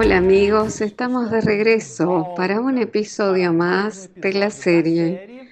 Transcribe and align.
Hola 0.00 0.18
amigos, 0.18 0.80
estamos 0.80 1.28
de 1.32 1.40
regreso 1.40 2.32
para 2.36 2.60
un 2.60 2.78
episodio 2.78 3.52
más 3.52 4.08
de 4.14 4.32
la 4.32 4.50
serie 4.50 5.50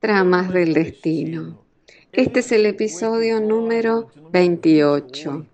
Tramas 0.00 0.50
del 0.50 0.72
Destino. 0.72 1.62
Este 2.10 2.40
es 2.40 2.52
el 2.52 2.64
episodio 2.64 3.38
número 3.38 4.08
28. 4.32 5.44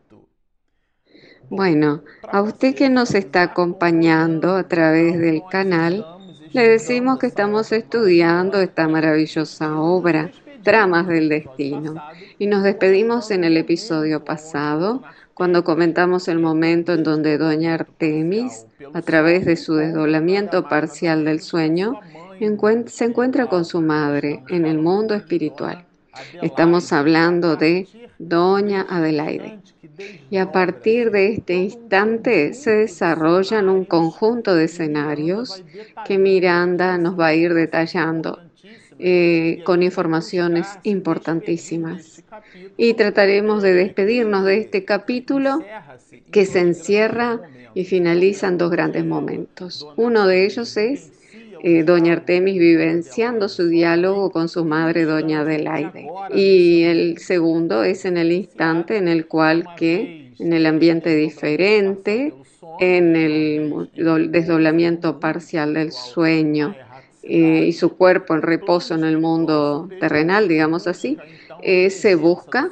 Bueno, 1.51 2.05
a 2.31 2.43
usted 2.43 2.77
que 2.77 2.89
nos 2.89 3.13
está 3.17 3.43
acompañando 3.43 4.55
a 4.55 4.69
través 4.69 5.19
del 5.19 5.43
canal, 5.51 6.07
le 6.53 6.69
decimos 6.69 7.19
que 7.19 7.27
estamos 7.27 7.73
estudiando 7.73 8.61
esta 8.61 8.87
maravillosa 8.87 9.81
obra, 9.81 10.31
Tramas 10.63 11.09
del 11.09 11.29
Destino, 11.29 11.97
y 12.39 12.47
nos 12.47 12.63
despedimos 12.63 13.33
en 13.33 13.43
el 13.43 13.57
episodio 13.57 14.25
pasado 14.25 15.03
cuando 15.43 15.65
comentamos 15.65 16.29
el 16.29 16.39
momento 16.39 16.93
en 16.93 17.03
donde 17.03 17.37
doña 17.37 17.75
Artemis, 17.75 18.65
a 18.95 19.03
través 19.03 19.45
de 19.45 19.57
su 19.57 19.75
desdoblamiento 19.75 20.69
parcial 20.69 21.25
del 21.25 21.41
sueño, 21.41 21.99
se 22.87 23.05
encuentra 23.05 23.47
con 23.47 23.65
su 23.65 23.81
madre 23.81 24.45
en 24.51 24.67
el 24.67 24.79
mundo 24.79 25.17
espiritual. 25.17 25.85
Estamos 26.43 26.93
hablando 26.93 27.57
de 27.57 27.89
doña 28.21 28.87
Adelaide. 28.89 29.59
Y 30.31 30.37
a 30.37 30.53
partir 30.53 31.11
de 31.11 31.33
este 31.33 31.55
instante 31.55 32.55
se 32.55 32.71
desarrollan 32.71 33.69
un 33.69 33.85
conjunto 33.85 34.55
de 34.55 34.67
escenarios 34.67 35.65
que 36.07 36.19
Miranda 36.19 36.99
nos 36.99 37.19
va 37.19 37.27
a 37.27 37.35
ir 37.35 37.53
detallando 37.53 38.39
eh, 38.99 39.61
con 39.65 39.83
informaciones 39.83 40.67
importantísimas. 40.83 42.23
Y 42.77 42.95
trataremos 42.95 43.63
de 43.63 43.75
despedirnos 43.75 44.45
de 44.45 44.59
este 44.59 44.85
capítulo 44.85 45.63
que 46.31 46.47
se 46.47 46.61
encierra 46.61 47.41
y 47.75 47.85
finaliza 47.85 48.49
en 48.49 48.59
dos 48.59 48.71
grandes 48.71 49.05
momentos. 49.05 49.87
Uno 49.97 50.27
de 50.27 50.45
ellos 50.45 50.77
es 50.77 51.13
eh, 51.65 51.85
Doña 51.85 52.15
Artemis 52.15 52.59
vivenciando 52.59 53.49
su 53.49 53.69
diálogo 53.69 54.31
con 54.31 54.49
su 54.49 54.65
madre, 54.65 55.05
Doña 55.05 55.41
Adelaide. 55.41 56.09
Y 56.35 56.83
el 56.83 57.19
segundo 57.19 57.85
es 57.85 58.05
en 58.05 58.17
el 58.17 58.33
instante 58.33 58.97
en 58.97 59.07
el 59.07 59.27
cual 59.27 59.65
que, 59.77 60.33
en 60.39 60.53
el 60.53 60.67
ambiente 60.67 61.15
diferente, 61.15 62.35
en 62.81 63.15
el 63.15 63.91
desdoblamiento 64.31 65.21
parcial 65.21 65.75
del 65.75 65.93
sueño, 65.93 66.75
eh, 67.23 67.65
y 67.67 67.73
su 67.73 67.97
cuerpo 67.97 68.35
en 68.35 68.43
reposo 68.43 68.95
en 68.95 69.05
el 69.05 69.19
mundo 69.19 69.89
terrenal, 70.01 70.49
digamos 70.49 70.87
así, 70.87 71.19
eh, 71.63 71.91
se 71.91 72.15
busca 72.15 72.71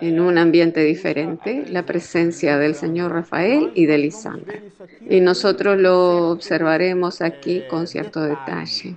en 0.00 0.20
un 0.20 0.36
ambiente 0.36 0.80
diferente 0.80 1.64
la 1.68 1.84
presencia 1.84 2.58
del 2.58 2.74
señor 2.74 3.12
Rafael 3.12 3.72
y 3.74 3.86
de 3.86 3.98
Lisandra. 3.98 4.60
Y 5.08 5.20
nosotros 5.20 5.78
lo 5.78 6.30
observaremos 6.30 7.22
aquí 7.22 7.62
con 7.68 7.86
cierto 7.86 8.20
detalle 8.20 8.96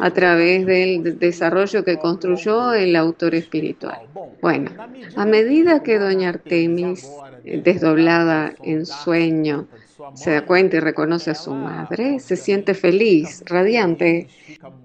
a 0.00 0.10
través 0.10 0.66
del 0.66 1.18
desarrollo 1.18 1.84
que 1.84 1.98
construyó 1.98 2.72
el 2.72 2.96
autor 2.96 3.34
espiritual. 3.34 4.00
Bueno, 4.40 4.70
a 5.16 5.26
medida 5.26 5.82
que 5.82 5.98
doña 5.98 6.30
Artemis, 6.30 7.08
eh, 7.44 7.60
desdoblada 7.62 8.54
en 8.62 8.86
sueño, 8.86 9.66
se 10.14 10.32
da 10.32 10.44
cuenta 10.44 10.76
y 10.76 10.80
reconoce 10.80 11.30
a 11.30 11.34
su 11.34 11.52
madre, 11.54 12.18
se 12.20 12.36
siente 12.36 12.74
feliz, 12.74 13.42
radiante. 13.46 14.28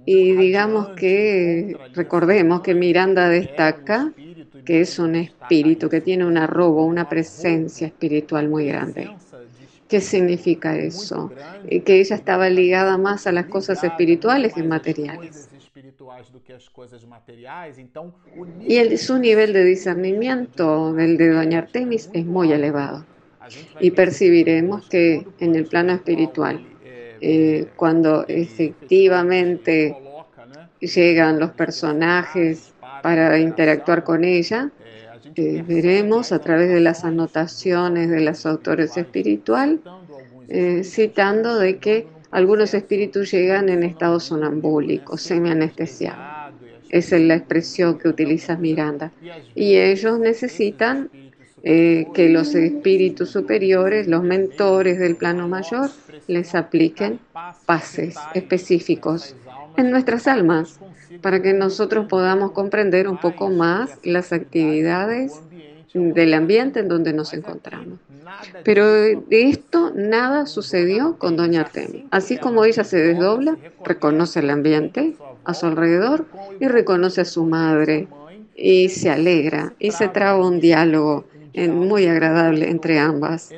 Y 0.06 0.34
digamos 0.34 0.90
que, 0.90 1.76
recordemos 1.94 2.62
que 2.62 2.76
Miranda 2.76 3.28
destaca 3.28 4.14
que 4.66 4.82
es 4.82 5.00
un 5.00 5.16
espíritu, 5.16 5.90
que 5.90 6.02
tiene 6.02 6.26
un 6.26 6.38
arrobo, 6.38 6.86
una 6.86 7.10
presencia 7.10 7.88
espiritual 7.88 8.50
muy 8.50 8.68
grande. 8.68 9.10
¿Qué 9.90 10.02
significa 10.02 10.78
eso? 10.78 11.32
Que 11.68 12.00
ella 12.00 12.16
estaba 12.16 12.50
ligada 12.50 12.98
más 12.98 13.26
a 13.26 13.32
las 13.32 13.48
cosas 13.48 13.84
espirituales 13.84 14.54
que 14.54 14.64
materiales. 14.64 15.50
Y 18.62 18.78
el, 18.78 18.98
su 19.00 19.18
nivel 19.18 19.52
de 19.52 19.66
discernimiento, 19.66 20.98
el 20.98 21.18
de 21.18 21.30
Doña 21.30 21.60
Artemis, 21.60 22.10
es 22.14 22.26
muy 22.26 22.52
elevado 22.52 23.04
y 23.80 23.92
percibiremos 23.92 24.88
que 24.88 25.26
en 25.40 25.56
el 25.56 25.66
plano 25.66 25.94
espiritual, 25.94 26.64
eh, 27.22 27.68
cuando 27.76 28.26
efectivamente 28.28 29.96
llegan 30.80 31.40
los 31.40 31.52
personajes 31.52 32.74
para 33.02 33.40
interactuar 33.40 34.04
con 34.04 34.24
ella, 34.24 34.70
veremos 35.36 36.32
a 36.32 36.40
través 36.40 36.70
de 36.70 36.80
las 36.80 37.04
anotaciones 37.04 38.10
de 38.10 38.22
los 38.22 38.46
autores 38.46 38.98
espiritual, 38.98 39.82
eh, 40.48 40.84
citando 40.84 41.58
de 41.58 41.78
que 41.78 42.08
algunos 42.32 42.74
espíritus 42.74 43.32
llegan 43.32 43.70
en 43.70 43.84
estado 43.84 44.20
sonambúlico, 44.20 45.18
semi-anestesiado. 45.18 46.40
Esa 46.90 47.18
es 47.18 47.22
la 47.22 47.36
expresión 47.36 47.98
que 47.98 48.08
utiliza 48.08 48.58
Miranda. 48.58 49.12
Y 49.56 49.76
ellos 49.78 50.20
necesitan 50.20 51.10
eh, 51.64 52.08
que 52.14 52.30
los 52.30 52.56
espíritus 52.56 53.30
superiores, 53.30 54.08
los 54.08 54.24
mentores 54.24 54.98
del 54.98 55.16
plano 55.16 55.48
mayor, 55.48 55.90
les 56.28 56.56
apliquen 56.56 57.20
pases 57.66 58.16
específicos 58.34 59.36
en 59.78 59.92
nuestras 59.92 60.28
almas 60.28 60.80
para 61.22 61.42
que 61.42 61.54
nosotros 61.54 62.08
podamos 62.08 62.52
comprender 62.52 63.08
un 63.08 63.20
poco 63.20 63.50
más 63.50 63.98
las 64.04 64.32
actividades 64.32 65.42
del 65.94 66.34
ambiente 66.34 66.82
en 66.82 66.88
donde 66.88 67.14
nos 67.14 67.34
encontramos. 67.34 68.00
Pero 68.64 68.86
de 68.86 69.50
esto 69.50 69.92
nada 69.96 70.46
sucedió 70.46 71.18
con 71.18 71.36
Doña 71.36 71.62
Artemis. 71.62 72.06
Así 72.12 72.38
como 72.38 72.64
ella 72.64 72.84
se 72.84 72.98
desdobla, 72.98 73.58
reconoce 73.84 74.40
el 74.40 74.50
ambiente 74.50 75.16
a 75.44 75.54
su 75.54 75.66
alrededor 75.66 76.26
y 76.60 76.68
reconoce 76.68 77.22
a 77.22 77.26
su 77.26 77.46
madre 77.46 78.08
y 78.56 78.90
se 78.90 79.10
alegra 79.10 79.74
y 79.80 79.92
se 79.92 80.10
traba 80.10 80.46
un 80.46 80.60
diálogo 80.60 81.26
muy 81.68 82.08
agradable 82.08 82.70
entre 82.70 83.00
ambas. 83.00 83.52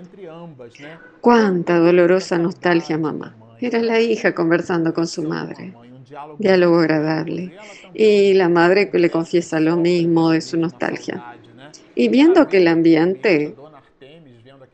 Cuánta 1.20 1.78
dolorosa 1.78 2.38
nostalgia, 2.38 2.98
mamá. 2.98 3.36
Era 3.60 3.80
la 3.80 4.00
hija 4.00 4.34
conversando 4.34 4.94
con 4.94 5.06
su 5.06 5.24
madre. 5.24 5.74
Diálogo 6.38 6.80
agradable. 6.80 7.54
Y 7.94 8.34
la 8.34 8.50
madre 8.50 8.90
le 8.92 9.10
confiesa 9.10 9.60
lo 9.60 9.78
mismo 9.78 10.32
de 10.32 10.42
su 10.42 10.58
nostalgia. 10.58 11.24
Y 11.96 12.10
viendo 12.10 12.48
que 12.48 12.58
el 12.58 12.68
ambiente, 12.68 13.56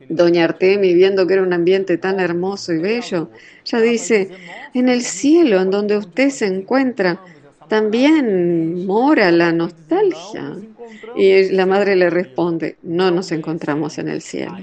doña 0.09 0.45
Artemi, 0.45 0.93
viendo 0.93 1.27
que 1.27 1.33
era 1.33 1.43
un 1.43 1.53
ambiente 1.53 1.97
tan 1.97 2.19
hermoso 2.19 2.73
y 2.73 2.79
bello, 2.79 3.29
ya 3.65 3.81
dice, 3.81 4.29
en 4.73 4.89
el 4.89 5.01
cielo 5.01 5.61
en 5.61 5.71
donde 5.71 5.97
usted 5.97 6.29
se 6.29 6.45
encuentra, 6.45 7.21
también 7.67 8.85
mora 8.85 9.31
la 9.31 9.51
nostalgia. 9.51 10.55
Y 11.16 11.50
la 11.50 11.66
madre 11.66 11.95
le 11.95 12.09
responde, 12.09 12.78
no 12.83 13.11
nos 13.11 13.31
encontramos 13.31 13.97
en 13.97 14.07
el 14.07 14.22
cielo. 14.22 14.57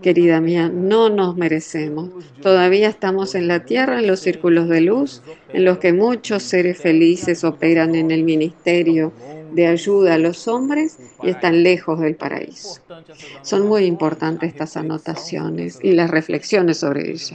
Querida 0.00 0.40
mía, 0.40 0.68
no 0.72 1.08
nos 1.08 1.36
merecemos. 1.36 2.10
Todavía 2.40 2.88
estamos 2.88 3.34
en 3.34 3.46
la 3.46 3.64
tierra, 3.64 4.00
en 4.00 4.06
los 4.06 4.20
círculos 4.20 4.68
de 4.68 4.80
luz, 4.80 5.22
en 5.52 5.64
los 5.64 5.78
que 5.78 5.92
muchos 5.92 6.42
seres 6.42 6.78
felices 6.78 7.44
operan 7.44 7.94
en 7.94 8.10
el 8.10 8.24
ministerio 8.24 9.12
de 9.52 9.66
ayuda 9.66 10.14
a 10.14 10.18
los 10.18 10.48
hombres 10.48 10.98
y 11.22 11.30
están 11.30 11.62
lejos 11.62 12.00
del 12.00 12.16
paraíso. 12.16 12.80
Son 13.42 13.66
muy 13.66 13.84
importantes 13.84 14.50
estas 14.50 14.76
anotaciones 14.76 15.78
y 15.82 15.92
las 15.92 16.10
reflexiones 16.10 16.78
sobre 16.78 17.10
ellas. 17.10 17.34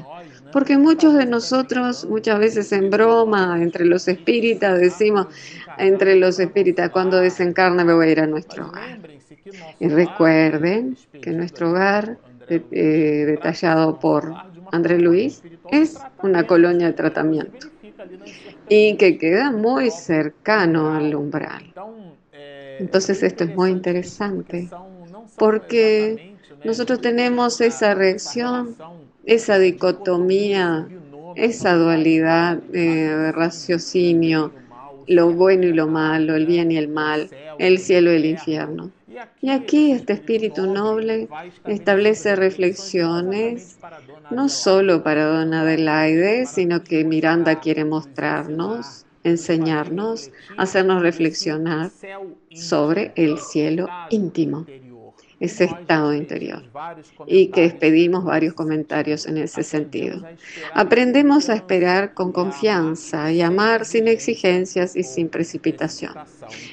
Porque 0.51 0.77
muchos 0.77 1.13
de 1.13 1.25
nosotros, 1.25 2.05
muchas 2.05 2.39
veces 2.39 2.71
en 2.71 2.89
broma, 2.89 3.61
entre 3.61 3.85
los 3.85 4.07
espíritas, 4.07 4.79
decimos, 4.79 5.27
entre 5.77 6.15
los 6.15 6.39
espíritas, 6.39 6.89
cuando 6.91 7.17
desencarna 7.17 7.83
me 7.83 7.93
voy 7.93 8.07
a 8.07 8.11
ir 8.11 8.19
a 8.19 8.27
nuestro 8.27 8.67
hogar. 8.67 8.99
Y 9.79 9.87
recuerden 9.89 10.97
que 11.21 11.31
nuestro 11.31 11.71
hogar, 11.71 12.17
eh, 12.49 13.23
detallado 13.27 13.99
por 13.99 14.33
André 14.71 14.99
Luis, 14.99 15.43
es 15.71 16.07
una 16.21 16.45
colonia 16.45 16.87
de 16.87 16.93
tratamiento 16.93 17.67
y 18.69 18.97
que 18.97 19.17
queda 19.17 19.51
muy 19.51 19.91
cercano 19.91 20.93
al 20.93 21.15
umbral. 21.15 21.73
Entonces 22.79 23.23
esto 23.23 23.43
es 23.45 23.55
muy 23.55 23.71
interesante 23.71 24.69
porque 25.37 26.37
nosotros 26.63 27.01
tenemos 27.01 27.61
esa 27.61 27.93
reacción 27.93 28.75
esa 29.27 29.59
dicotomía, 29.59 30.87
esa 31.35 31.75
dualidad 31.75 32.57
de 32.57 33.31
raciocinio, 33.33 34.51
lo 35.05 35.31
bueno 35.31 35.67
y 35.67 35.73
lo 35.73 35.87
malo, 35.87 36.35
el 36.35 36.45
bien 36.45 36.71
y 36.71 36.77
el 36.77 36.87
mal, 36.87 37.29
el 37.59 37.77
cielo 37.77 38.11
y 38.11 38.15
el 38.15 38.25
infierno. 38.25 38.89
Y 39.41 39.49
aquí 39.49 39.91
este 39.91 40.13
espíritu 40.13 40.65
noble 40.65 41.27
establece 41.65 42.35
reflexiones 42.35 43.77
no 44.31 44.47
solo 44.47 45.03
para 45.03 45.25
Don 45.25 45.53
Adelaide, 45.53 46.45
sino 46.45 46.83
que 46.83 47.03
Miranda 47.03 47.59
quiere 47.59 47.83
mostrarnos, 47.83 49.05
enseñarnos, 49.23 50.31
hacernos 50.57 51.01
reflexionar 51.01 51.91
sobre 52.53 53.11
el 53.15 53.39
cielo 53.39 53.87
íntimo 54.09 54.65
ese 55.39 55.65
estado 55.65 56.13
interior 56.13 56.63
y 57.27 57.47
que 57.47 57.69
pedimos 57.69 58.25
varios 58.25 58.53
comentarios 58.55 59.27
en 59.27 59.37
ese 59.37 59.63
sentido. 59.63 60.23
Aprendemos 60.73 61.49
a 61.49 61.55
esperar 61.55 62.13
con 62.13 62.31
confianza 62.31 63.31
y 63.31 63.41
amar 63.41 63.85
sin 63.85 64.07
exigencias 64.07 64.95
y 64.95 65.03
sin 65.03 65.29
precipitación. 65.29 66.13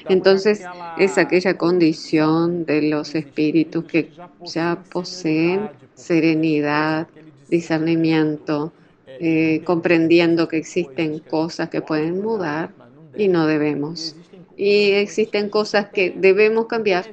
Entonces 0.09 0.63
es 0.97 1.17
aquella 1.17 1.57
condición 1.57 2.65
de 2.65 2.81
los 2.83 3.13
espíritus 3.13 3.85
que 3.85 4.11
ya 4.45 4.81
poseen 4.89 5.69
serenidad, 5.93 7.07
discernimiento, 7.49 8.73
eh, 9.19 9.61
comprendiendo 9.63 10.47
que 10.47 10.57
existen 10.57 11.19
cosas 11.19 11.69
que 11.69 11.81
pueden 11.81 12.21
mudar 12.21 12.71
y 13.15 13.27
no 13.27 13.47
debemos. 13.47 14.15
Y 14.57 14.91
existen 14.91 15.49
cosas 15.49 15.89
que 15.89 16.13
debemos 16.15 16.67
cambiar, 16.67 17.05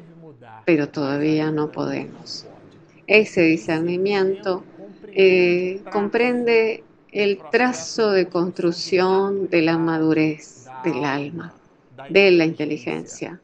pero 0.65 0.89
todavía 0.89 1.51
no 1.51 1.71
podemos. 1.71 2.47
Ese 3.07 3.43
discernimiento 3.43 4.65
eh, 5.13 5.83
comprende 5.91 6.85
el 7.11 7.43
trazo 7.51 8.11
de 8.13 8.29
construcción 8.29 9.49
de 9.49 9.63
la 9.63 9.79
madurez 9.79 10.73
del 10.83 11.05
alma, 11.05 11.55
de 12.09 12.31
la 12.31 12.45
inteligencia, 12.47 13.41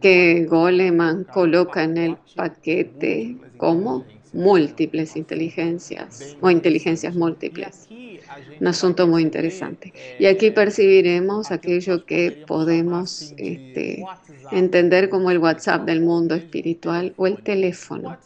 que 0.00 0.46
Goleman 0.46 1.24
coloca 1.24 1.82
en 1.84 1.96
el 1.98 2.18
paquete 2.34 3.36
como 3.56 4.06
múltiples 4.32 5.16
inteligencias 5.16 6.36
o 6.40 6.50
inteligencias 6.50 7.14
múltiples. 7.14 7.88
Un 8.60 8.66
asunto 8.66 9.06
muy 9.06 9.22
interesante. 9.22 9.92
Y 10.18 10.26
aquí 10.26 10.50
percibiremos 10.50 11.50
aquello 11.50 12.04
que 12.04 12.44
podemos 12.46 13.34
este, 13.36 14.04
entender 14.50 15.08
como 15.08 15.30
el 15.30 15.38
WhatsApp 15.38 15.84
del 15.84 16.00
mundo 16.00 16.34
espiritual 16.34 17.12
o 17.16 17.26
el 17.26 17.42
teléfono. 17.42 18.16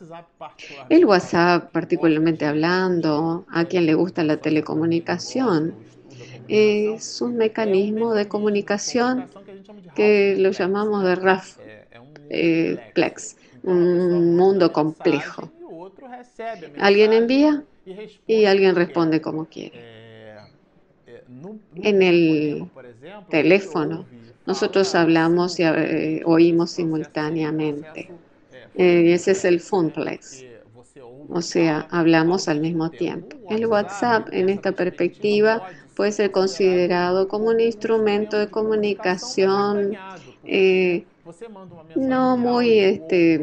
El 0.89 1.05
WhatsApp, 1.05 1.71
particularmente 1.73 2.45
hablando, 2.45 3.45
a 3.49 3.65
quien 3.65 3.87
le 3.87 3.95
gusta 3.95 4.25
la 4.25 4.37
telecomunicación, 4.39 5.75
es 6.49 7.21
un 7.21 7.37
mecanismo 7.37 8.15
de 8.15 8.29
comunicación 8.29 9.27
que 9.95 10.37
lo 10.39 10.51
llamamos 10.53 11.05
de 11.05 11.15
RAF, 11.17 11.59
eh, 12.31 12.79
Plex, 12.95 13.37
un 13.63 14.37
mundo 14.37 14.73
complejo. 14.73 15.51
Alguien 16.79 17.13
envía 17.13 17.65
y 18.27 18.45
alguien 18.45 18.75
responde 18.75 19.21
como 19.21 19.47
quiere. 19.47 19.96
En 21.83 22.03
el 22.03 22.69
teléfono, 23.29 24.07
nosotros 24.47 24.95
hablamos 24.95 25.59
y 25.59 25.65
eh, 25.65 26.23
oímos 26.25 26.71
simultáneamente. 26.71 28.11
Eh, 28.75 29.15
ese 29.15 29.33
es 29.33 29.45
el 29.45 29.61
Funplex. 29.61 30.45
O 31.29 31.43
sea, 31.43 31.89
hablamos 31.91 32.49
al 32.49 32.61
mismo 32.61 32.91
tiempo. 32.91 33.37
El 33.51 33.67
WhatsApp, 33.67 34.29
en 34.33 34.49
esta 34.49 34.73
perspectiva, 34.73 35.67
puede 35.97 36.13
ser 36.13 36.31
considerado 36.31 37.27
como 37.27 37.47
un 37.49 37.61
instrumento 37.61 38.39
de 38.39 38.49
comunicación 38.49 39.97
eh, 40.45 41.05
no 41.97 42.37
muy 42.37 42.79
este, 42.79 43.35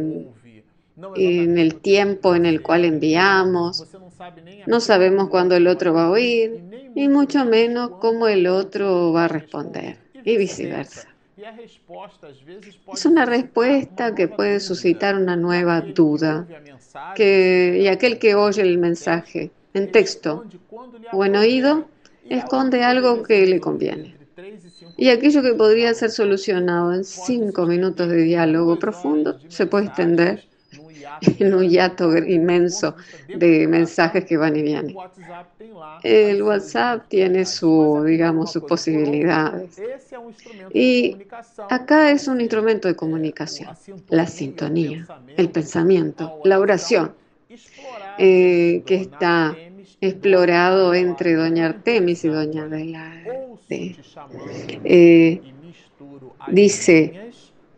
en 1.15 1.57
el 1.57 1.75
tiempo 1.75 2.35
en 2.35 2.45
el 2.45 2.61
cual 2.61 2.85
enviamos. 2.85 3.85
No 4.67 4.79
sabemos 4.79 5.29
cuándo 5.29 5.55
el 5.55 5.67
otro 5.67 5.93
va 5.93 6.05
a 6.05 6.11
oír, 6.11 6.63
y 6.95 7.07
mucho 7.07 7.45
menos 7.45 7.91
cómo 7.99 8.27
el 8.27 8.47
otro 8.47 9.11
va 9.11 9.25
a 9.25 9.27
responder, 9.27 9.97
y 10.23 10.37
viceversa. 10.37 11.07
Es 12.93 13.05
una 13.05 13.25
respuesta 13.25 14.15
que 14.15 14.27
puede 14.27 14.59
suscitar 14.59 15.15
una 15.15 15.35
nueva 15.35 15.81
duda, 15.81 16.47
que, 17.15 17.79
y 17.81 17.87
aquel 17.87 18.19
que 18.19 18.35
oye 18.35 18.61
el 18.61 18.77
mensaje 18.77 19.51
en 19.73 19.91
texto 19.91 20.45
o 21.11 21.25
en 21.25 21.35
oído 21.35 21.87
esconde 22.29 22.83
algo 22.83 23.23
que 23.23 23.45
le 23.45 23.59
conviene. 23.59 24.15
Y 24.95 25.09
aquello 25.09 25.41
que 25.41 25.53
podría 25.53 25.93
ser 25.93 26.11
solucionado 26.11 26.93
en 26.93 27.03
cinco 27.03 27.65
minutos 27.65 28.07
de 28.09 28.17
diálogo 28.17 28.77
profundo 28.79 29.39
se 29.47 29.65
puede 29.65 29.85
extender 29.85 30.45
en 31.39 31.53
un 31.53 31.69
hiato 31.69 32.15
inmenso 32.17 32.95
de 33.27 33.67
mensajes 33.67 34.25
que 34.25 34.37
van 34.37 34.55
y 34.55 34.61
vienen. 34.61 34.95
El 36.03 36.43
WhatsApp 36.43 37.07
tiene 37.07 37.45
su, 37.45 38.03
digamos, 38.05 38.51
sus 38.51 38.63
posibilidades. 38.63 39.81
Y 40.73 41.17
acá 41.69 42.11
es 42.11 42.27
un 42.27 42.41
instrumento 42.41 42.87
de 42.87 42.95
comunicación, 42.95 43.69
la 44.09 44.27
sintonía, 44.27 45.07
el 45.37 45.49
pensamiento, 45.49 46.39
la 46.43 46.59
oración, 46.59 47.13
eh, 48.17 48.83
que 48.85 48.95
está 48.95 49.55
explorado 50.01 50.93
entre 50.93 51.33
Doña 51.33 51.67
Artemis 51.67 52.25
y 52.25 52.27
Doña 52.27 52.63
Adelaide. 52.63 53.53
Eh, 54.83 55.41
dice, 56.47 57.22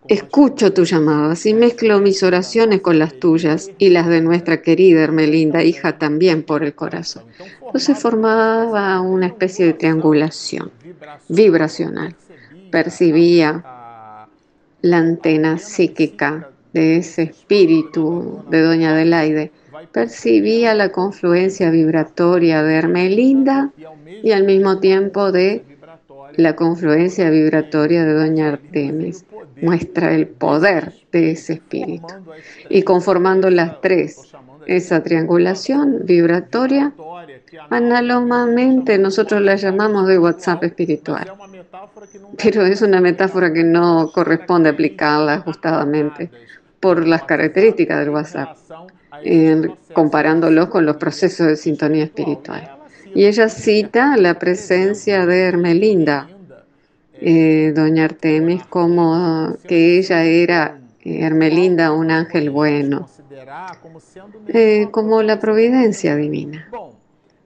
Escucho 0.07 0.71
tu 0.71 0.83
llamadas 0.83 1.45
y 1.45 1.53
mezclo 1.53 1.99
mis 1.99 2.21
oraciones 2.21 2.81
con 2.81 2.99
las 2.99 3.19
tuyas 3.19 3.71
y 3.79 3.89
las 3.89 4.07
de 4.07 4.21
nuestra 4.21 4.61
querida 4.61 5.01
Hermelinda, 5.01 5.63
hija 5.63 5.97
también 5.97 6.43
por 6.43 6.63
el 6.63 6.75
corazón. 6.75 7.23
Entonces 7.65 7.97
formaba 7.97 9.01
una 9.01 9.27
especie 9.27 9.65
de 9.65 9.73
triangulación 9.73 10.71
vibracional. 11.27 12.15
Percibía 12.69 13.63
la 14.81 14.97
antena 14.97 15.57
psíquica 15.57 16.49
de 16.73 16.97
ese 16.97 17.23
espíritu 17.23 18.43
de 18.49 18.61
Doña 18.61 18.91
Adelaide. 18.91 19.51
Percibía 19.91 20.75
la 20.75 20.91
confluencia 20.91 21.71
vibratoria 21.71 22.61
de 22.61 22.75
Hermelinda 22.75 23.71
y 24.21 24.31
al 24.31 24.43
mismo 24.43 24.79
tiempo 24.79 25.31
de 25.31 25.63
la 26.37 26.55
confluencia 26.55 27.29
vibratoria 27.29 28.05
de 28.05 28.13
Doña 28.13 28.49
Artemis 28.49 29.25
muestra 29.61 30.13
el 30.13 30.27
poder 30.27 30.93
de 31.11 31.31
ese 31.31 31.53
espíritu. 31.53 32.13
Y 32.69 32.83
conformando 32.83 33.49
las 33.49 33.81
tres, 33.81 34.33
esa 34.67 35.03
triangulación 35.03 36.01
vibratoria, 36.03 36.93
análogamente 37.69 38.97
nosotros 38.97 39.41
la 39.41 39.55
llamamos 39.55 40.07
de 40.07 40.17
WhatsApp 40.17 40.63
espiritual. 40.63 41.31
Pero 42.41 42.65
es 42.65 42.81
una 42.81 43.01
metáfora 43.01 43.53
que 43.53 43.63
no 43.63 44.11
corresponde 44.13 44.69
aplicarla 44.69 45.35
ajustadamente 45.35 46.29
por 46.79 47.07
las 47.07 47.23
características 47.23 47.99
del 47.99 48.09
WhatsApp, 48.09 48.57
comparándolos 49.93 50.67
con 50.67 50.85
los 50.85 50.97
procesos 50.97 51.47
de 51.47 51.55
sintonía 51.55 52.03
espiritual. 52.03 52.74
Y 53.15 53.27
ella 53.27 53.47
cita 53.47 54.17
la 54.17 54.37
presencia 54.37 55.25
de 55.25 55.43
Hermelinda, 55.43 56.27
eh, 57.13 57.71
doña 57.73 58.03
Artemis, 58.03 58.65
como 58.65 59.55
que 59.65 59.99
ella 59.99 60.25
era 60.25 60.81
eh, 60.99 61.21
Hermelinda, 61.21 61.93
un 61.93 62.11
ángel 62.11 62.49
bueno, 62.49 63.09
eh, 64.49 64.89
como 64.91 65.23
la 65.23 65.39
providencia 65.39 66.17
divina. 66.17 66.69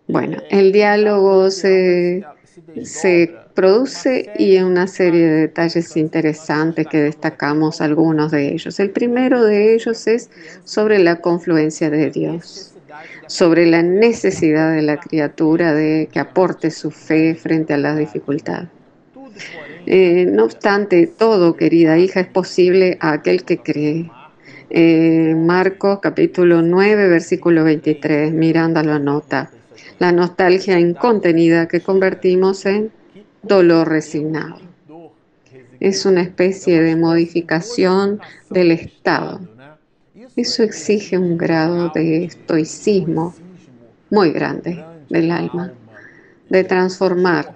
Bueno, 0.08 0.42
el 0.50 0.72
diálogo 0.72 1.52
se, 1.52 2.26
se 2.82 3.32
produce 3.54 4.32
y 4.40 4.56
en 4.56 4.66
una 4.66 4.88
serie 4.88 5.28
de 5.28 5.42
detalles 5.42 5.96
interesantes 5.98 6.88
que 6.88 7.04
destacamos 7.04 7.80
algunos 7.80 8.32
de 8.32 8.54
ellos. 8.56 8.80
El 8.80 8.90
primero 8.90 9.44
de 9.44 9.76
ellos 9.76 10.08
es 10.08 10.32
sobre 10.64 10.98
la 10.98 11.18
confluencia 11.22 11.92
de 11.92 12.10
Dios 12.10 12.74
sobre 13.28 13.66
la 13.66 13.84
necesidad 13.84 14.74
de 14.74 14.82
la 14.82 14.98
criatura 14.98 15.74
de 15.74 16.10
que 16.12 16.20
aporte 16.20 16.72
su 16.72 16.92
fe 16.92 17.36
frente 17.36 17.74
a 17.74 17.78
la 17.78 17.96
dificultad. 17.96 18.66
Eh, 19.86 20.26
no 20.30 20.46
obstante, 20.46 21.08
todo, 21.08 21.56
querida 21.56 21.98
hija, 21.98 22.20
es 22.20 22.28
posible 22.28 22.98
a 23.00 23.14
aquel 23.14 23.44
que 23.44 23.60
cree. 23.60 24.12
Eh, 24.70 25.34
Marcos 25.36 26.00
capítulo 26.00 26.62
9, 26.62 27.08
versículo 27.08 27.64
23, 27.64 28.32
Miranda 28.32 28.84
lo 28.84 28.94
anota. 28.94 29.52
La 30.00 30.12
nostalgia 30.12 30.80
incontenida 30.80 31.68
que 31.68 31.82
convertimos 31.82 32.66
en 32.66 32.92
dolor 33.42 33.90
resignado. 33.90 34.58
Es 35.80 36.06
una 36.06 36.22
especie 36.22 36.82
de 36.82 36.96
modificación 36.96 38.20
del 38.50 38.72
estado 38.72 39.40
eso 40.40 40.64
exige 40.64 41.18
un 41.18 41.38
grado 41.38 41.92
de 41.94 42.24
estoicismo 42.26 43.36
muy 44.10 44.32
grande 44.32 44.84
del 45.10 45.32
alma, 45.32 45.74
de 46.50 46.64
transformar 46.64 47.54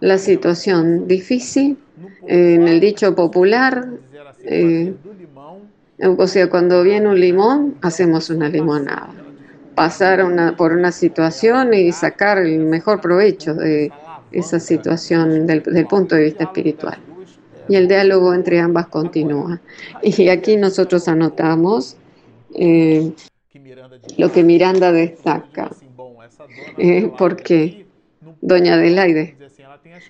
la 0.00 0.16
situación 0.18 1.06
difícil 1.06 1.78
en 2.26 2.68
el 2.68 2.80
dicho 2.80 3.14
popular. 3.14 3.86
Eh, 4.44 4.94
o 6.04 6.50
cuando 6.50 6.82
viene 6.82 7.08
un 7.08 7.20
limón, 7.20 7.76
hacemos 7.82 8.30
una 8.30 8.48
limonada. 8.48 9.10
Pasar 9.74 10.24
por 10.56 10.72
una 10.72 10.90
situación 10.90 11.74
y 11.74 11.92
sacar 11.92 12.38
el 12.38 12.60
mejor 12.60 13.00
provecho 13.00 13.54
de 13.54 13.92
esa 14.32 14.58
situación 14.58 15.46
del, 15.46 15.62
del 15.62 15.86
punto 15.86 16.16
de 16.16 16.24
vista 16.24 16.44
espiritual. 16.44 16.98
Y 17.68 17.76
el 17.76 17.86
diálogo 17.86 18.34
entre 18.34 18.58
ambas 18.58 18.88
continúa. 18.88 19.60
Y 20.02 20.28
aquí 20.28 20.56
nosotros 20.56 21.06
anotamos 21.06 21.96
eh, 22.54 23.12
lo 24.16 24.32
que 24.32 24.42
Miranda 24.42 24.92
destaca. 24.92 25.70
Eh, 26.78 27.10
porque 27.16 27.86
Doña 28.40 28.74
Adelaide, 28.74 29.36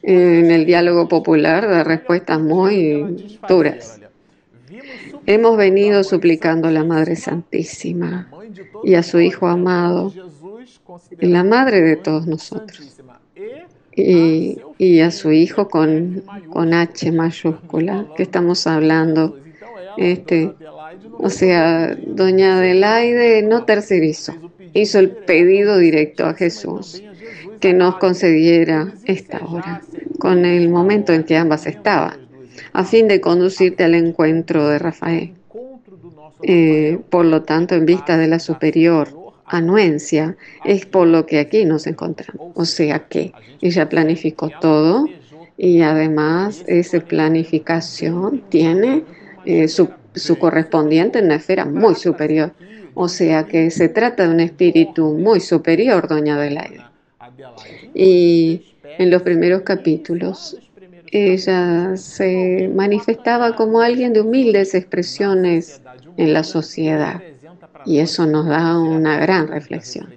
en 0.03 0.51
el 0.51 0.65
diálogo 0.65 1.09
popular, 1.09 1.69
da 1.69 1.85
respuestas 1.85 2.41
muy 2.41 3.39
duras. 3.49 4.01
Hemos 5.27 5.57
venido 5.57 6.03
suplicando 6.03 6.69
a 6.69 6.71
la 6.71 6.85
Madre 6.85 7.17
Santísima 7.17 8.29
y 8.83 8.95
a 8.95 9.03
su 9.03 9.21
Hijo 9.21 9.47
amado, 9.47 10.13
la 11.19 11.45
Madre 11.45 11.81
de 11.83 11.97
todos 11.97 12.27
nosotros, 12.27 13.01
y, 13.95 14.59
y 14.79 15.01
a 15.01 15.11
su 15.11 15.31
Hijo 15.31 15.69
con, 15.69 16.25
con 16.51 16.75
H 16.75 17.13
mayúscula, 17.13 18.07
que 18.17 18.23
estamos 18.25 18.67
hablando. 18.67 19.37
Este, 19.99 20.53
o 21.19 21.31
sea, 21.31 21.97
doña 22.07 22.59
Adelaide 22.59 23.43
no 23.43 23.65
tercerizó, 23.65 24.35
hizo 24.75 24.99
el 24.99 25.11
pedido 25.11 25.79
directo 25.79 26.27
a 26.27 26.35
Jesús 26.35 27.03
que 27.61 27.73
nos 27.73 27.97
concediera 27.99 28.93
esta 29.05 29.41
hora, 29.47 29.83
con 30.19 30.45
el 30.45 30.69
momento 30.69 31.13
en 31.13 31.25
que 31.25 31.37
ambas 31.37 31.67
estaban, 31.67 32.19
a 32.73 32.85
fin 32.85 33.07
de 33.07 33.21
conducirte 33.21 33.85
al 33.85 33.95
encuentro 33.95 34.69
de 34.69 34.79
Rafael. 34.79 35.33
Eh, 36.43 36.99
por 37.09 37.25
lo 37.25 37.43
tanto, 37.43 37.77
en 37.77 37.87
vista 37.87 38.19
de 38.19 38.27
la 38.27 38.41
superior 38.41 39.09
anuencia, 39.47 40.37
es 40.65 40.87
por 40.87 41.07
lo 41.07 41.25
que 41.25 41.39
aquí 41.39 41.65
nos 41.65 41.87
encontramos. 41.87 42.53
O 42.55 42.65
sea 42.65 43.07
que 43.07 43.33
ella 43.61 43.89
planificó 43.89 44.51
todo 44.61 45.07
y 45.57 45.83
además 45.83 46.65
esa 46.67 46.99
planificación 46.99 48.43
tiene 48.49 49.05
eh, 49.45 49.69
su, 49.69 49.89
su 50.15 50.39
correspondiente 50.39 51.19
en 51.19 51.27
una 51.27 51.37
esfera 51.37 51.65
muy 51.65 51.95
superior. 51.95 52.53
O 52.95 53.09
sea 53.09 53.45
que 53.45 53.71
se 53.71 53.89
trata 53.89 54.25
de 54.25 54.35
un 54.35 54.41
espíritu 54.41 55.13
muy 55.13 55.41
superior, 55.41 56.09
doña 56.09 56.37
Adelaide. 56.37 56.83
Y 57.95 58.75
en 58.99 59.11
los 59.11 59.23
primeros 59.23 59.63
capítulos 59.63 60.57
ella 61.13 61.95
se 61.97 62.71
manifestaba 62.75 63.55
como 63.55 63.81
alguien 63.81 64.15
de 64.15 64.23
humildes 64.23 64.75
expresiones 64.75 65.83
en 66.17 66.33
la 66.33 66.43
sociedad. 66.43 67.21
Y 67.85 67.99
eso 67.99 68.27
nos 68.27 68.47
da 68.47 68.79
una 68.79 69.19
gran 69.19 69.49
reflexión. 69.49 70.15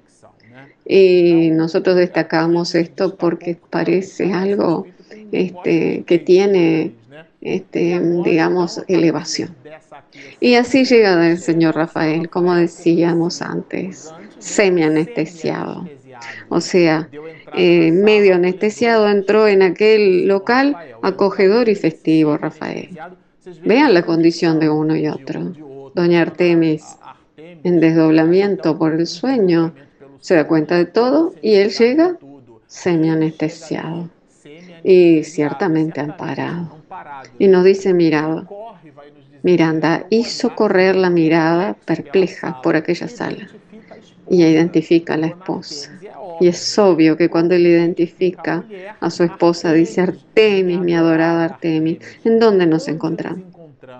Y 0.85 1.49
nosotros 1.51 1.95
destacamos 1.97 2.75
esto 2.75 3.15
porque 3.15 3.57
parece 3.69 4.31
algo 4.31 4.87
este, 5.31 6.03
que 6.05 6.19
tiene, 6.19 6.93
este, 7.41 7.99
digamos, 8.23 8.81
elevación. 8.87 9.55
Y 10.39 10.55
así 10.55 10.85
llega 10.85 11.29
el 11.29 11.37
señor 11.37 11.75
Rafael, 11.75 12.29
como 12.29 12.55
decíamos 12.55 13.41
antes, 13.41 14.13
semi-anestesiado. 14.39 15.87
O 16.49 16.61
sea, 16.61 17.09
eh, 17.53 17.91
medio 17.91 18.35
anestesiado 18.35 19.09
entró 19.09 19.47
en 19.47 19.61
aquel 19.61 20.27
local 20.27 20.75
acogedor 21.01 21.69
y 21.69 21.75
festivo, 21.75 22.37
Rafael. 22.37 22.97
Vean 23.63 23.93
la 23.93 24.03
condición 24.03 24.59
de 24.59 24.69
uno 24.69 24.95
y 24.95 25.07
otro. 25.07 25.53
Doña 25.93 26.21
Artemis, 26.21 26.83
en 27.37 27.79
desdoblamiento 27.79 28.77
por 28.77 28.93
el 28.93 29.07
sueño, 29.07 29.73
se 30.19 30.35
da 30.35 30.47
cuenta 30.47 30.75
de 30.75 30.85
todo 30.85 31.33
y 31.41 31.55
él 31.55 31.69
llega 31.71 32.17
semi-anestesiado 32.67 34.09
y 34.83 35.23
ciertamente 35.23 36.01
amparado. 36.01 36.77
Y 37.39 37.47
nos 37.47 37.63
dice 37.63 37.93
mirado. 37.93 38.47
Miranda 39.45 40.07
hizo 40.09 40.55
correr 40.55 40.95
la 40.95 41.11
mirada 41.11 41.75
perpleja 41.85 42.63
por 42.63 42.75
aquella 42.75 43.07
sala 43.07 43.47
y 44.27 44.43
identifica 44.43 45.13
a 45.13 45.17
la 45.17 45.27
esposa. 45.27 45.91
Y 46.41 46.47
es 46.47 46.79
obvio 46.79 47.15
que 47.15 47.29
cuando 47.29 47.53
él 47.53 47.67
identifica 47.67 48.63
a 48.99 49.11
su 49.11 49.21
esposa, 49.21 49.71
dice 49.71 50.01
Artemis, 50.01 50.79
mi 50.79 50.95
adorada 50.95 51.45
Artemis, 51.45 51.99
¿en 52.23 52.39
dónde 52.39 52.65
nos 52.65 52.87
encontramos? 52.87 53.43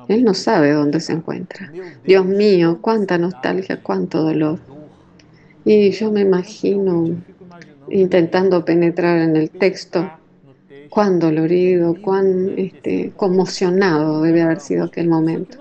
Él 0.07 0.23
no 0.23 0.33
sabe 0.33 0.71
dónde 0.71 0.99
se 0.99 1.13
encuentra. 1.13 1.71
Dios 2.03 2.25
mío, 2.25 2.79
cuánta 2.81 3.19
nostalgia, 3.19 3.83
cuánto 3.83 4.23
dolor. 4.23 4.57
Y 5.63 5.91
yo 5.91 6.11
me 6.11 6.21
imagino 6.21 7.21
intentando 7.87 8.65
penetrar 8.65 9.19
en 9.19 9.35
el 9.35 9.51
texto, 9.51 10.09
cuán 10.95 11.19
dolorido, 11.19 11.93
cuán 12.01 12.53
este, 12.55 13.11
conmocionado 13.17 14.21
debe 14.21 14.43
haber 14.43 14.61
sido 14.61 14.85
aquel 14.85 15.09
momento. 15.09 15.57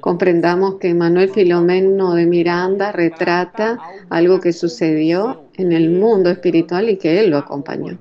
Comprendamos 0.00 0.74
que 0.74 0.92
Manuel 0.92 1.30
Filomeno 1.30 2.12
de 2.12 2.26
Miranda 2.26 2.92
retrata 2.92 3.78
algo 4.10 4.40
que 4.40 4.52
sucedió 4.52 5.44
en 5.54 5.72
el 5.72 5.88
mundo 5.88 6.28
espiritual 6.28 6.90
y 6.90 6.98
que 6.98 7.20
él 7.20 7.30
lo 7.30 7.38
acompañó. 7.38 7.96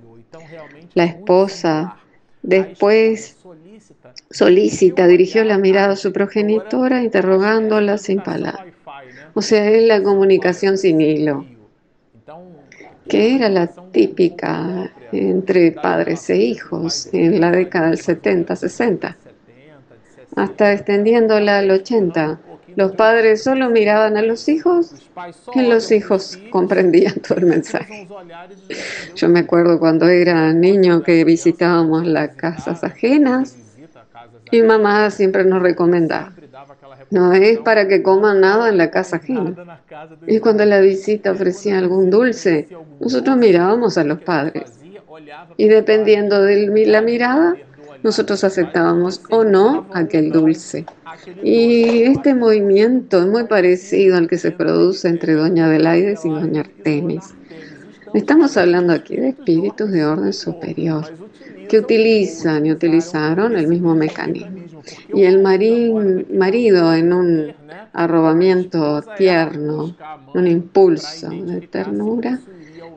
La 0.93 1.05
esposa 1.05 1.95
después 2.43 3.37
solícita 4.29 5.07
dirigió 5.07 5.45
la 5.45 5.57
mirada 5.57 5.93
a 5.93 5.95
su 5.95 6.11
progenitora 6.11 7.01
interrogándola 7.01 7.97
sin 7.97 8.19
palabras. 8.19 8.65
O 9.33 9.41
sea, 9.41 9.69
es 9.69 9.87
la 9.87 10.03
comunicación 10.03 10.77
sin 10.77 10.99
hilo, 10.99 11.45
que 13.11 13.35
era 13.35 13.49
la 13.49 13.67
típica 13.67 14.89
entre 15.11 15.73
padres 15.73 16.29
e 16.29 16.37
hijos 16.37 17.09
en 17.11 17.41
la 17.41 17.51
década 17.51 17.89
del 17.89 17.99
70-60 17.99 19.15
hasta 20.37 20.71
extendiéndola 20.71 21.57
al 21.57 21.71
80. 21.71 22.39
Los 22.77 22.93
padres 22.93 23.43
solo 23.43 23.69
miraban 23.69 24.15
a 24.15 24.21
los 24.21 24.47
hijos 24.47 24.93
y 25.53 25.61
los 25.63 25.91
hijos 25.91 26.39
comprendían 26.51 27.15
todo 27.15 27.39
el 27.39 27.47
mensaje. 27.47 28.07
Yo 29.17 29.27
me 29.27 29.41
acuerdo 29.41 29.77
cuando 29.77 30.07
era 30.07 30.53
niño 30.53 31.03
que 31.03 31.25
visitábamos 31.25 32.07
las 32.07 32.29
casas 32.35 32.81
ajenas 32.85 33.57
y 34.51 34.61
mamá 34.61 35.11
siempre 35.11 35.43
nos 35.43 35.61
recomendaba, 35.61 36.31
no 37.09 37.33
es 37.33 37.59
para 37.59 37.87
que 37.87 38.01
coman 38.01 38.41
nada 38.41 38.69
en 38.69 38.77
la 38.77 38.89
casa 38.89 39.17
ajena. 39.17 39.55
Y 40.27 40.39
cuando 40.39 40.65
la 40.65 40.79
visita 40.79 41.31
ofrecía 41.31 41.77
algún 41.77 42.09
dulce, 42.09 42.67
nosotros 42.99 43.37
mirábamos 43.37 43.97
a 43.97 44.03
los 44.03 44.21
padres. 44.21 44.79
Y 45.57 45.67
dependiendo 45.67 46.41
de 46.41 46.85
la 46.87 47.01
mirada, 47.01 47.55
nosotros 48.03 48.43
aceptábamos 48.43 49.21
o 49.29 49.43
no 49.43 49.87
aquel 49.93 50.31
dulce. 50.31 50.85
Y 51.43 52.03
este 52.03 52.33
movimiento 52.33 53.19
es 53.19 53.27
muy 53.27 53.43
parecido 53.43 54.17
al 54.17 54.27
que 54.27 54.37
se 54.37 54.51
produce 54.51 55.07
entre 55.07 55.33
Doña 55.33 55.65
Adelaide 55.65 56.17
y 56.23 56.29
Doña 56.29 56.61
Artemis. 56.61 57.35
Estamos 58.13 58.57
hablando 58.57 58.93
aquí 58.93 59.15
de 59.15 59.29
espíritus 59.29 59.91
de 59.91 60.03
orden 60.05 60.33
superior 60.33 61.05
que 61.69 61.79
utilizan 61.79 62.65
y 62.65 62.71
utilizaron 62.71 63.55
el 63.55 63.67
mismo 63.67 63.95
mecanismo. 63.95 64.60
Y 65.13 65.23
el 65.23 65.41
marín, 65.41 66.25
marido 66.37 66.93
en 66.93 67.13
un 67.13 67.53
arrobamiento 67.93 69.01
tierno, 69.17 69.95
un 70.33 70.47
impulso 70.47 71.29
de 71.29 71.61
ternura, 71.61 72.39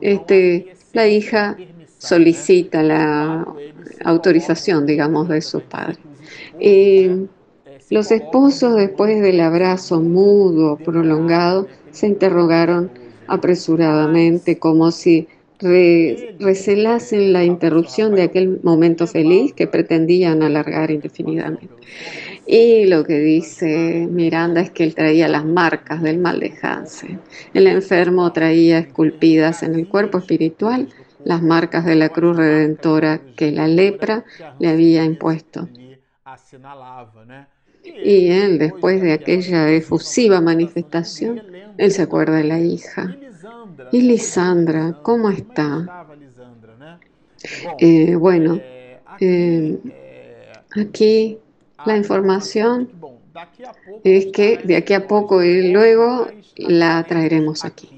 este, 0.01 0.75
la 0.93 1.07
hija 1.07 1.57
solicita 1.97 2.83
la 2.83 3.45
autorización, 4.03 4.85
digamos, 4.85 5.29
de 5.29 5.41
su 5.41 5.61
padre. 5.61 5.97
Los 7.89 8.11
esposos, 8.11 8.77
después 8.77 9.21
del 9.21 9.41
abrazo 9.41 10.01
mudo, 10.01 10.77
prolongado, 10.77 11.67
se 11.91 12.07
interrogaron 12.07 12.89
apresuradamente, 13.27 14.57
como 14.57 14.91
si 14.91 15.27
recelasen 15.59 17.33
la 17.33 17.43
interrupción 17.43 18.15
de 18.15 18.23
aquel 18.23 18.59
momento 18.63 19.07
feliz 19.07 19.53
que 19.53 19.67
pretendían 19.67 20.43
alargar 20.43 20.91
indefinidamente. 20.91 21.69
Y 22.47 22.85
lo 22.85 23.03
que 23.03 23.19
dice 23.19 24.07
Miranda 24.09 24.61
es 24.61 24.69
que 24.69 24.83
él 24.83 24.93
traía 24.93 25.27
las 25.27 25.45
marcas 25.45 26.01
del 26.01 26.19
mal 26.19 26.43
de. 26.43 27.17
El 27.53 27.67
enfermo 27.67 28.31
traía 28.33 28.79
esculpidas 28.79 29.63
en 29.63 29.75
el 29.75 29.87
cuerpo 29.87 30.19
espiritual 30.19 30.89
las 31.23 31.41
marcas 31.41 31.85
de 31.85 31.95
la 31.95 32.09
cruz 32.09 32.37
redentora 32.37 33.19
que 33.35 33.51
la 33.51 33.67
lepra 33.67 34.23
le 34.59 34.69
había 34.69 35.03
impuesto. 35.03 35.67
Y 37.83 38.29
él, 38.29 38.59
después 38.59 39.01
de 39.01 39.13
aquella 39.13 39.71
efusiva 39.71 40.39
manifestación, 40.39 41.41
él 41.77 41.91
se 41.91 42.01
acuerda 42.03 42.37
de 42.37 42.43
la 42.43 42.59
hija. 42.59 43.15
¿Y 43.91 44.01
Lisandra, 44.01 44.99
cómo 45.01 45.29
está? 45.29 46.07
Eh, 47.79 48.15
bueno, 48.15 48.59
eh, 49.19 49.79
aquí 50.75 51.37
la 51.85 51.97
información 51.97 52.89
es 54.03 54.27
que 54.27 54.57
de 54.63 54.77
aquí 54.77 54.93
a 54.93 55.07
poco 55.07 55.43
y 55.43 55.71
luego 55.71 56.27
la 56.57 57.03
traeremos 57.03 57.65
aquí. 57.65 57.95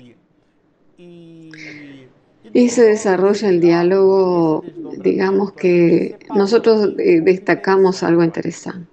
y 2.58 2.70
se 2.70 2.84
desarrolla 2.86 3.50
el 3.50 3.62
diálogo, 3.62 4.64
digamos 5.04 5.52
que 5.52 6.18
nosotros 6.36 6.94
eh, 6.98 7.22
destacamos 7.22 8.02
algo 8.02 8.24
interesante. 8.24 8.88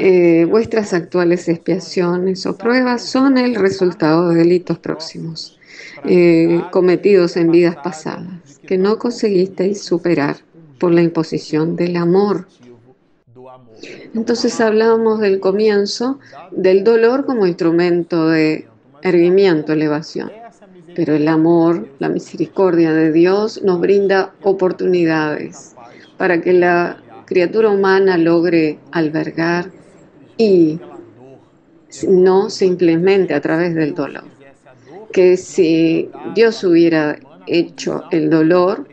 Eh, 0.00 0.46
vuestras 0.48 0.94
actuales 0.94 1.46
expiaciones 1.48 2.46
o 2.46 2.56
pruebas 2.56 3.02
son 3.02 3.36
el 3.36 3.54
resultado 3.54 4.30
de 4.30 4.36
delitos 4.36 4.78
próximos, 4.78 5.58
eh, 6.04 6.62
cometidos 6.70 7.36
en 7.36 7.50
vidas 7.50 7.76
pasadas, 7.76 8.60
que 8.66 8.78
no 8.78 8.98
conseguisteis 8.98 9.82
superar 9.82 10.36
por 10.78 10.92
la 10.92 11.02
imposición 11.02 11.76
del 11.76 11.96
amor. 11.96 12.46
Entonces 14.14 14.60
hablábamos 14.60 15.20
del 15.20 15.40
comienzo 15.40 16.18
del 16.50 16.84
dolor 16.84 17.26
como 17.26 17.46
instrumento 17.46 18.28
de 18.28 18.66
erguimiento, 19.02 19.72
elevación. 19.72 20.30
Pero 20.94 21.14
el 21.14 21.26
amor, 21.26 21.88
la 21.98 22.08
misericordia 22.08 22.92
de 22.92 23.10
Dios 23.12 23.62
nos 23.62 23.80
brinda 23.80 24.32
oportunidades 24.42 25.74
para 26.16 26.40
que 26.40 26.52
la 26.52 27.02
criatura 27.26 27.70
humana 27.70 28.16
logre 28.16 28.78
albergar 28.92 29.70
y 30.36 30.78
no 32.08 32.50
simplemente 32.50 33.34
a 33.34 33.40
través 33.40 33.74
del 33.74 33.94
dolor. 33.94 34.33
Que 35.14 35.36
si 35.36 36.10
Dios 36.34 36.64
hubiera 36.64 37.16
hecho 37.46 38.02
el 38.10 38.30
dolor, 38.30 38.88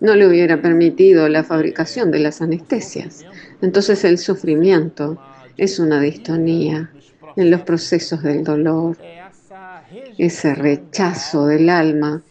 no 0.00 0.16
le 0.16 0.26
hubiera 0.26 0.62
permitido 0.62 1.28
la 1.28 1.44
fabricación 1.44 2.10
de 2.10 2.18
las 2.18 2.40
anestesias. 2.40 3.26
Entonces 3.60 4.02
el 4.04 4.16
sufrimiento 4.16 5.20
es 5.58 5.78
una 5.78 6.00
distonía 6.00 6.90
en 7.36 7.50
los 7.50 7.60
procesos 7.60 8.22
del 8.22 8.42
dolor, 8.42 8.96
ese 10.16 10.54
rechazo 10.54 11.46
del 11.46 11.68
alma 11.68 12.22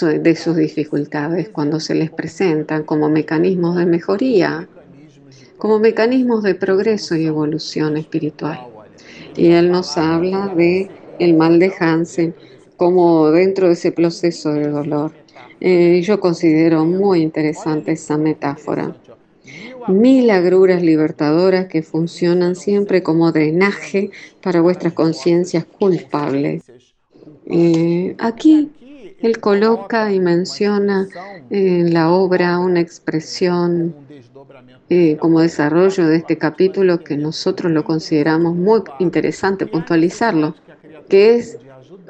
de 0.00 0.36
sus 0.36 0.54
dificultades 0.54 1.48
cuando 1.48 1.80
se 1.80 1.96
les 1.96 2.12
presentan 2.12 2.84
como 2.84 3.08
mecanismos 3.08 3.78
de 3.78 3.86
mejoría, 3.86 4.68
como 5.58 5.80
mecanismos 5.80 6.44
de 6.44 6.54
progreso 6.54 7.16
y 7.16 7.26
evolución 7.26 7.96
espiritual. 7.96 8.60
Y 9.36 9.48
él 9.48 9.72
nos 9.72 9.98
habla 9.98 10.46
de 10.54 10.88
el 11.18 11.34
mal 11.34 11.58
de 11.58 11.72
Hansen 11.78 12.32
como 12.80 13.30
dentro 13.30 13.66
de 13.66 13.74
ese 13.74 13.92
proceso 13.92 14.54
de 14.54 14.68
dolor. 14.68 15.12
Eh, 15.60 16.00
yo 16.00 16.18
considero 16.18 16.86
muy 16.86 17.20
interesante 17.20 17.92
esa 17.92 18.16
metáfora. 18.16 18.96
Mil 19.88 20.30
agruras 20.30 20.82
libertadoras 20.82 21.66
que 21.66 21.82
funcionan 21.82 22.56
siempre 22.56 23.02
como 23.02 23.32
drenaje 23.32 24.12
para 24.40 24.62
vuestras 24.62 24.94
conciencias 24.94 25.66
culpables. 25.66 26.62
Eh, 27.44 28.16
aquí 28.18 28.70
él 29.20 29.40
coloca 29.40 30.10
y 30.10 30.18
menciona 30.18 31.06
en 31.50 31.92
la 31.92 32.10
obra 32.10 32.58
una 32.60 32.80
expresión 32.80 33.94
eh, 34.88 35.18
como 35.20 35.40
desarrollo 35.40 36.06
de 36.06 36.16
este 36.16 36.38
capítulo 36.38 37.04
que 37.04 37.18
nosotros 37.18 37.70
lo 37.72 37.84
consideramos 37.84 38.56
muy 38.56 38.80
interesante 39.00 39.66
puntualizarlo, 39.66 40.54
que 41.10 41.34
es 41.34 41.58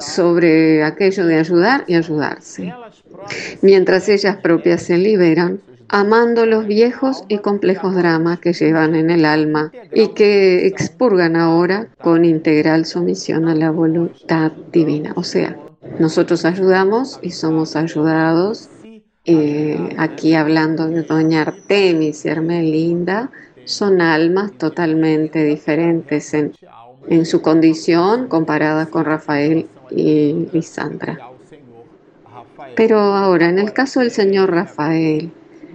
sobre 0.01 0.83
aquello 0.83 1.27
de 1.27 1.39
ayudar 1.39 1.85
y 1.87 1.95
ayudarse. 1.95 2.73
Mientras 3.63 4.09
ellas 4.09 4.37
propias 4.37 4.83
se 4.83 4.99
liberan, 4.99 5.61
amando 5.89 6.47
los 6.47 6.67
viejos 6.67 7.25
y 7.29 7.39
complejos 7.39 7.95
dramas 7.95 8.39
que 8.39 8.53
llevan 8.53 8.95
en 8.95 9.11
el 9.11 9.25
alma 9.25 9.73
y 9.93 10.09
que 10.09 10.67
expurgan 10.67 11.37
ahora 11.37 11.89
con 12.01 12.25
integral 12.25 12.87
sumisión 12.87 13.49
a 13.49 13.55
la 13.55 13.71
voluntad 13.71 14.53
divina. 14.73 15.13
O 15.17 15.25
sea, 15.25 15.57
nosotros 15.99 16.45
ayudamos 16.45 17.19
y 17.23 17.31
somos 17.31 17.77
ayudados. 17.77 18.69
Eh, 19.27 19.95
aquí 19.99 20.35
hablando 20.35 20.89
de 20.89 21.03
Doña 21.03 21.43
Artemis 21.43 22.25
y 22.25 22.29
Hermelinda, 22.29 23.31
son 23.65 24.01
almas 24.01 24.53
totalmente 24.53 25.45
diferentes 25.45 26.33
en, 26.35 26.53
en 27.09 27.27
su 27.27 27.43
condición 27.43 28.29
comparadas 28.29 28.89
con 28.89 29.05
Rafael 29.05 29.67
y 29.91 30.49
Lisandra. 30.53 31.19
Pero 32.77 32.99
ahora, 32.99 33.49
en 33.49 33.59
el 33.59 33.73
caso 33.73 34.01
del 34.01 34.11
señor 34.11 34.51
Rafael, 34.51 35.33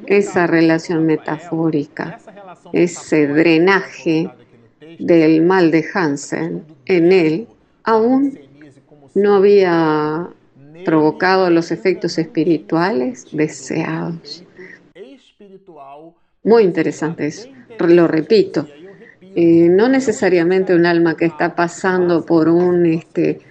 esa 0.08 0.48
relación 0.48 1.06
metafórica, 1.06 2.20
ese 2.74 3.28
drenaje 3.28 4.30
del 5.00 5.42
mal 5.42 5.72
de 5.72 5.86
Hansen 5.94 6.64
en 6.86 7.12
él, 7.12 7.48
aún 7.84 8.40
no 9.14 9.36
había 9.36 10.30
provocado 10.86 11.50
los 11.50 11.72
efectos 11.72 12.18
espirituales 12.18 13.28
deseados. 13.32 14.44
Muy 16.44 16.64
interesante 16.64 17.28
eso, 17.28 17.50
lo 17.80 18.08
repito. 18.08 18.68
Eh, 19.38 19.68
no 19.70 19.90
necesariamente 19.90 20.74
un 20.74 20.86
alma 20.86 21.18
que 21.18 21.26
está 21.26 21.56
pasando 21.56 22.26
por 22.26 22.48
un 22.48 22.86
este, 22.86 23.42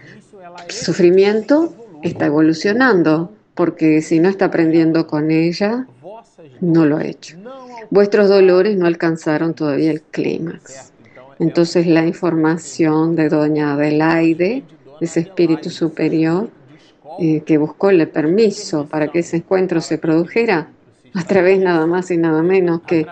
sufrimiento 0.68 1.74
está 2.02 2.26
evolucionando, 2.26 3.32
porque 3.54 4.02
si 4.02 4.18
no 4.18 4.28
está 4.28 4.46
aprendiendo 4.46 5.06
con 5.06 5.30
ella, 5.30 5.86
no 6.60 6.86
lo 6.86 6.98
ha 6.98 7.04
hecho. 7.04 7.36
Vuestros 7.90 8.28
dolores 8.28 8.76
no 8.76 8.86
alcanzaron 8.86 9.54
todavía 9.54 9.90
el 9.90 10.02
clímax. 10.02 10.92
Entonces 11.38 11.86
la 11.86 12.06
información 12.06 13.16
de 13.16 13.28
doña 13.28 13.74
Adelaide 13.74 14.64
ese 15.00 15.20
espíritu 15.20 15.70
superior 15.70 16.48
eh, 17.18 17.42
que 17.42 17.58
buscó 17.58 17.90
el 17.90 18.08
permiso 18.08 18.86
para 18.86 19.08
que 19.08 19.20
ese 19.20 19.38
encuentro 19.38 19.80
se 19.80 19.98
produjera 19.98 20.68
a 21.12 21.24
través 21.24 21.60
nada 21.60 21.86
más 21.86 22.10
y 22.10 22.16
nada 22.16 22.42
menos 22.42 22.82
que 22.82 23.06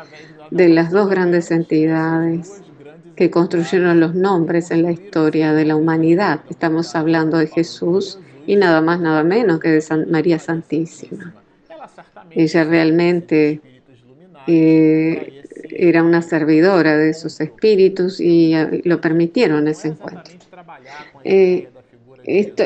de 0.50 0.68
las 0.68 0.90
dos 0.90 1.08
grandes 1.08 1.50
entidades 1.50 2.62
que 3.16 3.30
construyeron 3.30 4.00
los 4.00 4.14
nombres 4.14 4.70
en 4.70 4.82
la 4.82 4.92
historia 4.92 5.52
de 5.52 5.64
la 5.64 5.76
humanidad. 5.76 6.40
Estamos 6.48 6.94
hablando 6.94 7.38
de 7.38 7.46
Jesús 7.46 8.18
y 8.46 8.56
nada 8.56 8.80
más, 8.80 9.00
nada 9.00 9.22
menos 9.22 9.60
que 9.60 9.68
de 9.68 10.06
María 10.10 10.38
Santísima. 10.38 11.34
Ella 12.30 12.64
realmente 12.64 13.60
eh, 14.46 15.42
era 15.70 16.02
una 16.02 16.22
servidora 16.22 16.96
de 16.96 17.10
esos 17.10 17.40
espíritus 17.40 18.20
y 18.20 18.54
eh, 18.54 18.82
lo 18.84 19.00
permitieron 19.00 19.68
ese 19.68 19.88
encuentro. 19.88 20.34
Eh, 21.24 21.68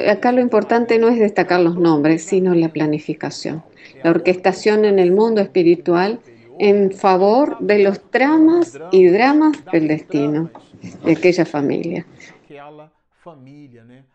acá 0.09 0.33
lo 0.33 0.41
importante 0.41 0.99
no 0.99 1.09
es 1.09 1.19
destacar 1.19 1.61
los 1.61 1.77
nombres, 1.77 2.23
sino 2.23 2.55
la 2.55 2.69
planificación, 2.69 3.63
la 4.03 4.11
orquestación 4.11 4.85
en 4.85 4.99
el 4.99 5.13
mundo 5.13 5.41
espiritual 5.41 6.21
en 6.59 6.93
favor 6.93 7.59
de 7.61 7.81
los 7.81 8.01
tramas 8.11 8.79
y 8.93 9.07
dramas 9.09 9.57
del 9.73 9.89
destino 9.89 10.51
de 11.05 11.13
aquella 11.13 11.45
familia. 11.45 12.07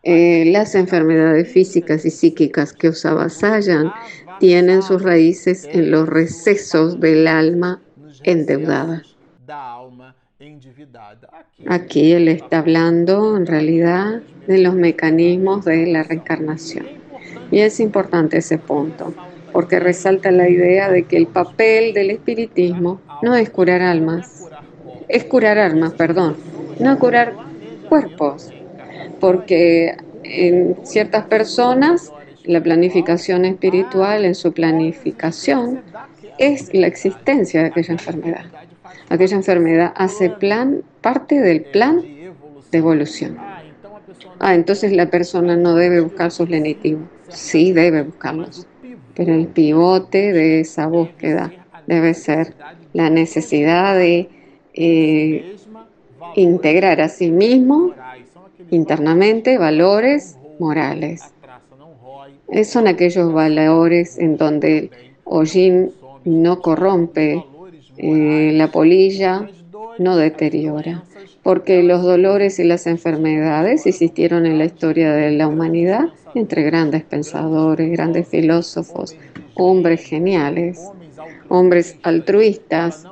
Eh, 0.04 0.46
las 0.52 0.74
enfermedades 0.76 1.52
físicas 1.52 2.06
y 2.06 2.10
psíquicas 2.10 2.74
que 2.74 2.90
os 2.90 3.06
avasallan 3.06 3.92
tienen 4.40 4.82
sus 4.82 5.02
raíces 5.04 5.68
en 5.72 5.92
los 5.92 6.08
recesos 6.08 7.00
del 7.00 7.28
alma 7.28 7.82
endeudada. 8.24 9.04
Aquí 11.68 12.14
él 12.14 12.28
está 12.28 12.60
hablando 12.60 13.38
en 13.38 13.46
realidad 13.46 14.22
de 14.48 14.58
los 14.58 14.74
mecanismos 14.74 15.66
de 15.66 15.86
la 15.86 16.04
reencarnación. 16.04 16.88
Y 17.52 17.60
es 17.60 17.80
importante 17.80 18.38
ese 18.38 18.58
punto, 18.58 19.14
porque 19.52 19.80
resalta 19.80 20.32
la 20.32 20.50
idea 20.50 20.90
de 20.90 21.04
que 21.04 21.18
el 21.18 21.28
papel 21.28 21.94
del 21.94 22.12
espiritismo 22.12 23.02
no 23.22 23.36
es 23.36 23.50
curar 23.50 23.82
almas, 23.82 24.50
es 25.08 25.26
curar 25.26 25.58
almas, 25.58 25.94
perdón, 25.94 26.38
no 26.80 26.98
curar 27.00 27.36
cuerpos, 27.90 28.52
porque 29.20 29.96
en 30.24 30.78
ciertas 30.84 31.26
personas 31.26 32.12
la 32.46 32.62
planificación 32.62 33.46
espiritual, 33.46 34.26
en 34.26 34.36
su 34.36 34.52
planificación, 34.52 35.82
es 36.38 36.74
la 36.74 36.88
existencia 36.88 37.62
de 37.62 37.68
aquella 37.68 37.94
enfermedad. 37.94 38.46
Aquella 39.10 39.36
enfermedad 39.36 39.94
hace 39.96 40.30
plan, 40.30 40.84
parte 41.02 41.40
del 41.40 41.62
plan 41.62 42.02
de 42.02 42.78
evolución. 42.78 43.38
Ah, 44.40 44.56
entonces 44.56 44.92
la 44.92 45.10
persona 45.10 45.56
no 45.56 45.76
debe 45.76 46.02
buscar 46.02 46.32
sus 46.32 46.50
lenitivos. 46.50 47.04
Sí, 47.28 47.74
debe 47.74 48.04
buscarlos. 48.04 48.68
Pero 49.16 49.34
el 49.34 49.48
pivote 49.48 50.32
de 50.34 50.62
esa 50.62 50.88
búsqueda 50.88 51.52
debe 51.88 52.14
ser 52.14 52.54
la 52.94 53.10
necesidad 53.10 53.96
de 53.96 54.30
eh, 54.74 55.56
integrar 56.36 57.02
a 57.02 57.10
sí 57.10 57.32
mismo 57.32 57.94
internamente 58.70 59.58
valores 59.58 60.38
morales. 60.60 61.34
son 62.64 62.88
aquellos 62.88 63.34
valores 63.34 64.18
en 64.18 64.38
donde 64.38 64.90
el 65.26 65.92
no 66.24 66.62
corrompe 66.62 67.46
eh, 67.98 68.52
la 68.54 68.68
polilla 68.68 69.50
no 70.00 70.16
deteriora, 70.16 71.04
porque 71.44 71.82
los 71.84 72.04
dolores 72.04 72.60
y 72.60 72.64
las 72.64 72.88
enfermedades 72.88 73.86
existieron 73.86 74.46
en 74.46 74.58
la 74.58 74.66
historia 74.66 75.12
de 75.12 75.32
la 75.32 75.48
humanidad 75.48 76.06
entre 76.36 76.64
grandes 76.64 77.04
pensadores, 77.04 77.92
grandes 77.92 78.28
filósofos, 78.28 79.16
hombres 79.56 80.02
geniales, 80.02 80.80
hombres 81.50 81.98
altruistas. 82.04 83.06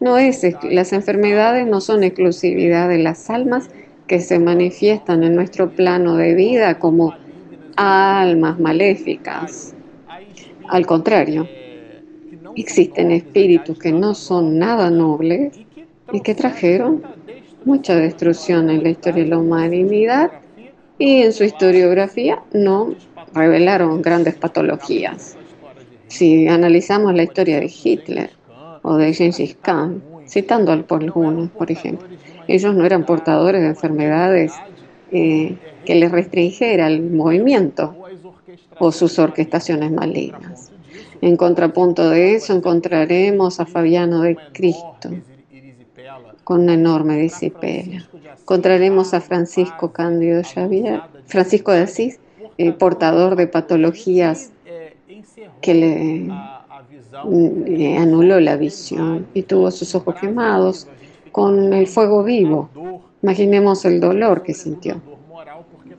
No 0.00 0.18
es, 0.18 0.44
las 0.62 0.92
enfermedades 0.92 1.66
no 1.66 1.80
son 1.80 2.04
exclusividad 2.04 2.88
de 2.88 2.98
las 2.98 3.30
almas 3.30 3.70
que 4.06 4.20
se 4.20 4.38
manifiestan 4.38 5.22
en 5.24 5.34
nuestro 5.34 5.70
plano 5.70 6.16
de 6.16 6.34
vida 6.34 6.78
como 6.78 7.14
almas 7.76 8.58
maléficas. 8.60 9.74
Al 10.68 10.86
contrario, 10.86 11.48
existen 12.54 13.10
espíritus 13.10 13.78
que 13.78 13.92
no 13.92 14.14
son 14.14 14.58
nada 14.58 14.90
nobles 14.90 15.58
y 16.12 16.20
que 16.20 16.34
trajeron 16.34 17.02
mucha 17.64 17.96
destrucción 17.96 18.70
en 18.70 18.82
la 18.82 18.90
historia 18.90 19.24
de 19.24 19.30
la 19.30 19.38
humanidad 19.38 20.30
y 20.98 21.22
en 21.22 21.32
su 21.32 21.44
historiografía 21.44 22.42
no 22.52 22.94
revelaron 23.34 24.02
grandes 24.02 24.34
patologías. 24.34 25.36
Si 26.08 26.46
analizamos 26.48 27.14
la 27.14 27.22
historia 27.22 27.60
de 27.60 27.72
Hitler 27.72 28.30
o 28.82 28.96
de 28.96 29.14
Gengis 29.14 29.56
Khan, 29.62 30.02
citando 30.26 30.72
al 30.72 30.84
algunos, 30.88 31.50
por 31.50 31.70
ejemplo, 31.70 32.06
ellos 32.48 32.74
no 32.74 32.84
eran 32.84 33.06
portadores 33.06 33.62
de 33.62 33.68
enfermedades 33.68 34.52
eh, 35.10 35.56
que 35.84 35.94
les 35.94 36.10
restringieran 36.10 36.92
el 36.92 37.10
movimiento 37.10 37.96
o 38.78 38.92
sus 38.92 39.18
orquestaciones 39.18 39.90
malignas. 39.90 40.70
En 41.20 41.36
contrapunto 41.36 42.10
de 42.10 42.34
eso 42.34 42.52
encontraremos 42.52 43.60
a 43.60 43.66
Fabiano 43.66 44.22
de 44.22 44.36
Cristo 44.52 45.10
con 46.44 46.62
una 46.62 46.74
enorme 46.74 47.16
disciplina. 47.18 48.08
Encontraremos 48.40 49.14
a 49.14 49.20
Francisco 49.20 49.92
Cándido 49.92 50.42
Xavier, 50.42 51.02
Francisco 51.26 51.72
de 51.72 51.82
Asís, 51.82 52.18
eh, 52.58 52.72
portador 52.72 53.36
de 53.36 53.46
patologías 53.46 54.52
que 55.60 55.74
le, 55.74 56.28
le 57.66 57.96
anuló 57.96 58.40
la 58.40 58.56
visión 58.56 59.26
y 59.32 59.42
tuvo 59.42 59.70
sus 59.70 59.94
ojos 59.94 60.16
quemados 60.16 60.88
con 61.30 61.72
el 61.72 61.86
fuego 61.86 62.22
vivo. 62.22 62.68
Imaginemos 63.22 63.84
el 63.84 64.00
dolor 64.00 64.42
que 64.42 64.54
sintió. 64.54 65.00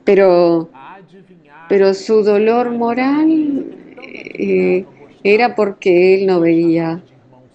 Pero, 0.04 0.68
pero 1.68 1.94
su 1.94 2.22
dolor 2.22 2.70
moral 2.70 3.64
eh, 4.02 4.84
era 5.22 5.54
porque 5.54 6.14
él 6.14 6.26
no 6.26 6.40
veía 6.40 7.02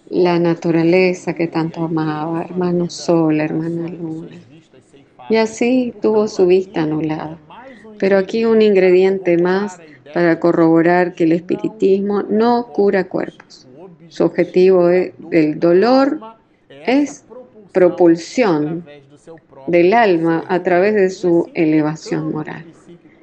la 0.10 0.40
naturaleza 0.40 1.34
que 1.34 1.48
tanto 1.48 1.84
amaba, 1.84 2.44
hermano 2.44 2.90
sol, 2.90 3.40
hermana 3.40 3.88
luna. 3.88 4.36
Y 5.30 5.36
así 5.36 5.94
tuvo 6.02 6.28
su 6.28 6.48
vista 6.48 6.82
anulada. 6.82 7.38
Pero 8.00 8.18
aquí 8.18 8.46
un 8.46 8.62
ingrediente 8.62 9.38
más 9.38 9.80
para 10.14 10.40
corroborar 10.40 11.14
que 11.14 11.26
el 11.26 11.34
espiritismo 11.34 12.24
no 12.24 12.68
cura 12.74 13.04
cuerpos. 13.08 13.68
Su 14.08 14.24
objetivo 14.24 14.88
del 14.88 15.60
dolor 15.60 16.20
es 16.86 17.26
propulsión 17.72 18.84
del 19.68 19.94
alma 19.94 20.44
a 20.48 20.64
través 20.64 20.96
de 20.96 21.10
su 21.12 21.50
elevación 21.54 22.32
moral. 22.32 22.66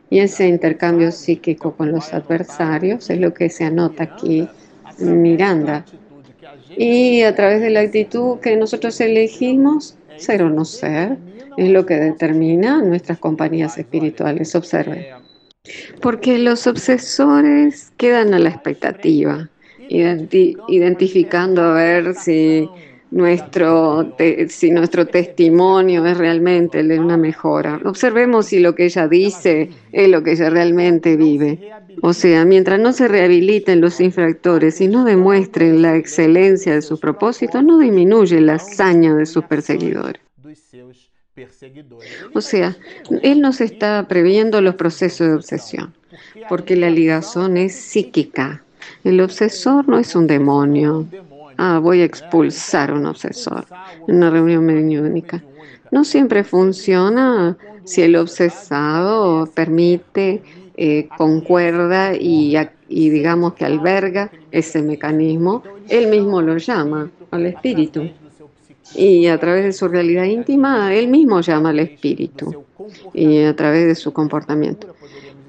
Y 0.08 0.20
ese 0.20 0.46
intercambio 0.46 1.10
psíquico 1.10 1.72
con 1.72 1.90
los 1.90 2.14
adversarios 2.14 3.10
es 3.10 3.18
lo 3.18 3.34
que 3.34 3.48
se 3.48 3.64
anota 3.64 4.04
aquí 4.04 4.48
Miranda. 4.98 5.84
Y 6.76 7.22
a 7.22 7.34
través 7.34 7.60
de 7.60 7.70
la 7.70 7.80
actitud 7.80 8.38
que 8.40 8.56
nosotros 8.56 9.00
elegimos, 9.00 9.96
ser 10.16 10.42
o 10.42 10.50
no 10.50 10.64
ser, 10.64 11.18
es 11.56 11.70
lo 11.70 11.86
que 11.86 11.96
determina 11.96 12.82
nuestras 12.82 13.18
compañías 13.18 13.78
espirituales. 13.78 14.54
Observen. 14.54 15.06
Porque 16.00 16.38
los 16.38 16.66
obsesores 16.66 17.92
quedan 17.96 18.34
a 18.34 18.38
la 18.38 18.48
expectativa, 18.50 19.48
identificando 19.88 21.62
a 21.62 21.74
ver 21.74 22.14
si 22.14 22.68
nuestro, 23.10 24.16
si 24.48 24.70
nuestro 24.70 25.06
testimonio 25.06 26.04
es 26.06 26.16
realmente 26.16 26.82
de 26.82 26.98
una 26.98 27.16
mejora. 27.16 27.80
Observemos 27.84 28.46
si 28.46 28.58
lo 28.58 28.74
que 28.74 28.86
ella 28.86 29.08
dice 29.08 29.70
es 29.92 30.08
lo 30.08 30.22
que 30.22 30.32
ella 30.32 30.50
realmente 30.50 31.16
vive. 31.16 31.72
O 32.02 32.12
sea, 32.12 32.44
mientras 32.44 32.80
no 32.80 32.92
se 32.92 33.08
rehabiliten 33.08 33.80
los 33.80 34.00
infractores 34.00 34.80
y 34.80 34.88
no 34.88 35.04
demuestren 35.04 35.82
la 35.82 35.96
excelencia 35.96 36.74
de 36.74 36.82
su 36.82 36.98
propósito, 36.98 37.62
no 37.62 37.78
disminuye 37.78 38.40
la 38.40 38.54
hazaña 38.54 39.14
de 39.14 39.26
sus 39.26 39.44
perseguidores. 39.44 40.20
O 42.34 42.40
sea, 42.40 42.76
él 43.22 43.40
nos 43.40 43.60
está 43.60 44.06
previendo 44.08 44.60
los 44.60 44.74
procesos 44.74 45.28
de 45.28 45.34
obsesión, 45.34 45.94
porque 46.48 46.76
la 46.76 46.90
ligazón 46.90 47.56
es 47.56 47.74
psíquica. 47.74 48.62
El 49.04 49.20
obsesor 49.20 49.88
no 49.88 49.98
es 49.98 50.14
un 50.14 50.26
demonio, 50.26 51.06
ah, 51.58 51.78
voy 51.78 52.00
a 52.00 52.04
expulsar 52.04 52.92
un 52.92 53.06
obsesor 53.06 53.66
en 54.06 54.16
una 54.16 54.30
reunión 54.30 54.64
mediúnica. 54.64 55.42
No 55.90 56.04
siempre 56.04 56.44
funciona 56.44 57.56
si 57.84 58.02
el 58.02 58.16
obsesado 58.16 59.46
permite, 59.54 60.42
eh, 60.76 61.08
concuerda 61.16 62.14
y 62.14 62.58
digamos 62.88 63.54
que 63.54 63.64
alberga 63.64 64.30
ese 64.50 64.82
mecanismo, 64.82 65.62
él 65.88 66.08
mismo 66.08 66.42
lo 66.42 66.58
llama 66.58 67.10
al 67.30 67.46
espíritu. 67.46 68.10
Y 68.94 69.26
a 69.26 69.38
través 69.38 69.64
de 69.64 69.72
su 69.72 69.88
realidad 69.88 70.24
íntima, 70.24 70.94
él 70.94 71.08
mismo 71.08 71.40
llama 71.40 71.70
al 71.70 71.80
espíritu 71.80 72.64
y 73.12 73.42
a 73.42 73.54
través 73.54 73.86
de 73.86 73.94
su 73.94 74.12
comportamiento. 74.12 74.94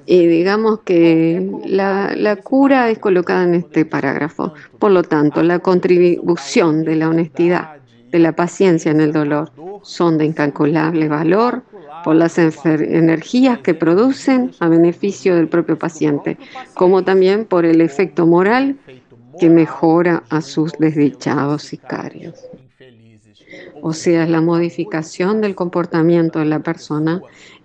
Y 0.10 0.26
digamos 0.26 0.80
que 0.86 1.52
la, 1.65 2.38
cura 2.41 2.89
es 2.89 2.98
colocada 2.98 3.43
en 3.43 3.56
este 3.56 3.84
parágrafo. 3.84 4.54
Por 4.80 4.91
lo 4.91 5.04
tanto, 5.04 5.43
la 5.43 5.60
contribución 5.60 6.86
de 6.86 6.96
la 6.96 7.10
honestidad, 7.10 7.76
de 8.10 8.20
la 8.20 8.32
paciencia 8.32 8.89
en 8.89 9.02
el 9.02 9.12
dolor, 9.12 9.52
son 9.84 10.17
de 10.17 10.24
incalculable 10.24 11.10
valor 11.10 11.63
por 12.06 12.15
las 12.15 12.38
energías 12.38 13.60
que 13.60 13.74
producen 13.74 14.52
a 14.62 14.70
beneficio 14.70 15.36
del 15.36 15.50
propio 15.50 15.78
paciente, 15.78 16.38
como 16.74 17.04
también 17.04 17.43
por 17.43 17.65
el 17.65 17.82
efecto 17.82 18.26
moral 18.26 18.78
que 19.38 19.50
mejora 19.50 20.24
a 20.30 20.39
sus 20.39 20.72
desdichados 20.80 21.63
sicarios. 21.63 22.46
O 23.82 23.91
sea, 23.91 24.24
es 24.24 24.30
la 24.30 24.39
modificación 24.39 25.41
del 25.41 25.54
comportamiento 25.54 26.39
de 26.39 26.46
la 26.46 26.60
persona 26.60 27.22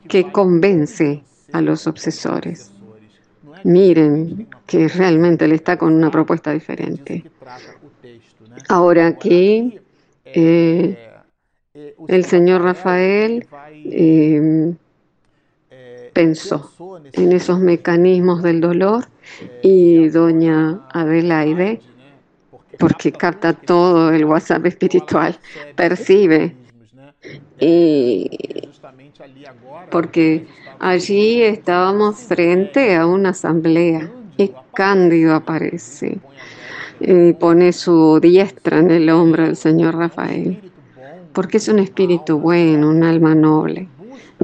que 0.09 0.33
convence 0.33 1.23
a 1.53 1.61
los 1.61 1.87
obsesores. 1.87 2.71
Miren 3.65 4.49
que 4.67 4.89
realmente 4.89 5.45
él 5.45 5.53
está 5.53 5.77
con 5.77 5.95
una 5.95 6.11
propuesta 6.11 6.53
diferente. 6.53 7.25
Ahora 8.69 9.07
aquí 9.07 9.79
eh, 10.25 10.97
el 12.09 12.25
señor 12.25 12.63
Rafael 12.63 13.47
em, 13.85 14.77
pensó 16.13 16.71
en 17.13 17.33
esos 17.33 17.61
mecanismos 17.61 18.43
del 18.43 18.61
dolor 18.61 19.07
y 19.63 20.09
doña 20.09 20.81
Adelaide, 20.93 21.81
porque 22.79 23.13
capta 23.13 23.53
todo 23.53 24.13
el 24.13 24.25
WhatsApp 24.25 24.67
espiritual, 24.67 25.39
percibe 25.77 26.55
y 27.61 28.29
porque 29.91 30.47
allí 30.83 31.43
estábamos 31.43 32.17
frente 32.17 32.95
a 32.97 33.07
una 33.07 33.31
asamblea. 33.31 34.11
Y 34.37 34.51
Cándido 34.75 35.35
aparece. 35.35 36.19
Y 37.01 37.33
pone 37.35 37.73
su 37.73 38.19
diestra 38.21 38.81
en 38.81 38.91
el 38.91 39.09
hombro 39.11 39.45
del 39.45 39.57
señor 39.57 39.97
Rafael, 39.97 40.61
porque 41.33 41.57
es 41.57 41.69
un 41.69 41.79
espíritu 41.79 42.39
bueno, 42.39 42.89
un 42.89 43.03
alma 43.03 43.35
noble, 43.35 43.89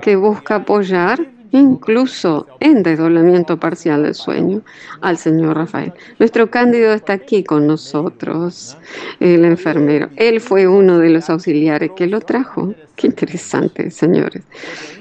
que 0.03 0.17
busca 0.17 0.57
apoyar 0.57 1.27
incluso 1.53 2.47
en 2.61 2.83
desdoblamiento 2.83 3.59
parcial 3.59 4.03
del 4.03 4.15
sueño, 4.15 4.63
al 5.01 5.17
señor 5.19 5.57
Rafael. 5.57 5.93
Nuestro 6.19 6.51
Cándido 6.51 6.93
está 6.93 7.15
aquí 7.15 7.43
con 7.45 7.67
nosotros, 7.67 8.77
el 9.21 9.45
enfermero. 9.45 10.11
Él 10.17 10.41
fue 10.41 10.67
uno 10.67 10.99
de 10.99 11.11
los 11.11 11.31
auxiliares 11.31 11.91
que 11.97 12.07
lo 12.07 12.21
trajo. 12.21 12.75
Qué 12.97 13.07
interesante, 13.07 13.91
señores. 13.91 14.43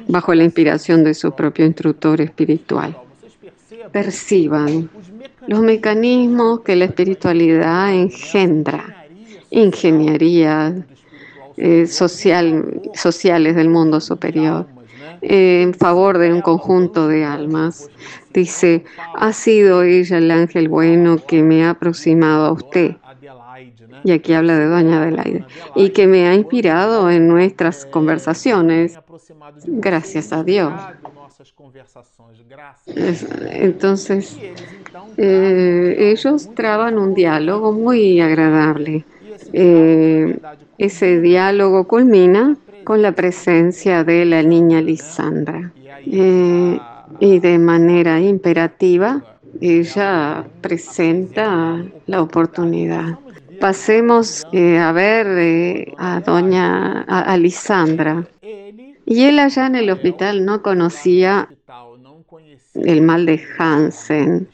Bajo 0.07 0.33
la 0.33 0.43
inspiración 0.43 1.03
de 1.03 1.13
su 1.13 1.31
propio 1.33 1.65
instructor 1.65 2.21
espiritual. 2.21 2.97
Perciban 3.91 4.89
los 5.47 5.61
mecanismos 5.61 6.61
que 6.61 6.75
la 6.75 6.85
espiritualidad 6.85 7.93
engendra, 7.93 9.07
ingeniería 9.49 10.75
eh, 11.55 11.87
social, 11.87 12.81
sociales 12.93 13.55
del 13.55 13.69
mundo 13.69 13.99
superior 14.01 14.67
en 15.21 15.73
favor 15.73 16.17
de 16.17 16.33
un 16.33 16.41
conjunto 16.41 17.07
de 17.07 17.25
almas. 17.25 17.89
Dice, 18.33 18.83
ha 19.15 19.33
sido 19.33 19.83
ella 19.83 20.17
el 20.17 20.31
ángel 20.31 20.69
bueno 20.69 21.17
que 21.25 21.43
me 21.43 21.65
ha 21.65 21.71
aproximado 21.71 22.45
a 22.45 22.51
usted. 22.51 22.95
y 24.03 24.11
aquí 24.11 24.33
habla 24.33 24.57
de 24.57 24.67
Doña 24.67 25.01
Adelaide, 25.01 25.45
y 25.75 25.89
que 25.89 26.05
me 26.05 26.27
ha 26.27 26.35
inspirado 26.35 27.09
en 27.09 27.27
nuestras 27.27 27.85
conversaciones, 27.85 28.99
gracias 29.65 30.31
a 30.31 30.43
Dios. 30.43 30.71
Entonces, 33.51 34.37
eh, 35.17 35.95
ellos 35.99 36.49
traban 36.55 36.97
un 36.97 37.13
diálogo 37.13 37.71
muy 37.71 38.21
agradable. 38.21 39.05
Eh, 39.53 40.37
ese 40.77 41.21
diálogo 41.21 41.87
culmina 41.87 42.57
con 42.87 43.01
la 43.01 43.11
presencia 43.11 44.05
de 44.05 44.23
la 44.23 44.41
niña 44.43 44.81
Lisandra. 44.81 45.73
Eh, 46.05 46.79
y 47.19 47.39
de 47.39 47.59
manera 47.59 48.21
imperativa, 48.21 49.25
ella 49.59 50.45
presenta 50.61 51.83
la 52.05 52.21
oportunidad. 52.21 53.19
Pasemos 53.59 54.45
a 54.45 54.91
ver 54.93 55.93
a 55.97 56.21
doña 56.21 57.01
a 57.01 57.35
Lisandra. 57.35 58.25
Y 59.05 59.23
él 59.25 59.39
allá 59.39 59.67
en 59.67 59.75
el 59.75 59.89
hospital 59.89 60.45
no 60.45 60.61
conocía 60.61 61.49
el 62.73 63.01
mal 63.01 63.25
de 63.25 63.43
Hansen, 63.57 64.47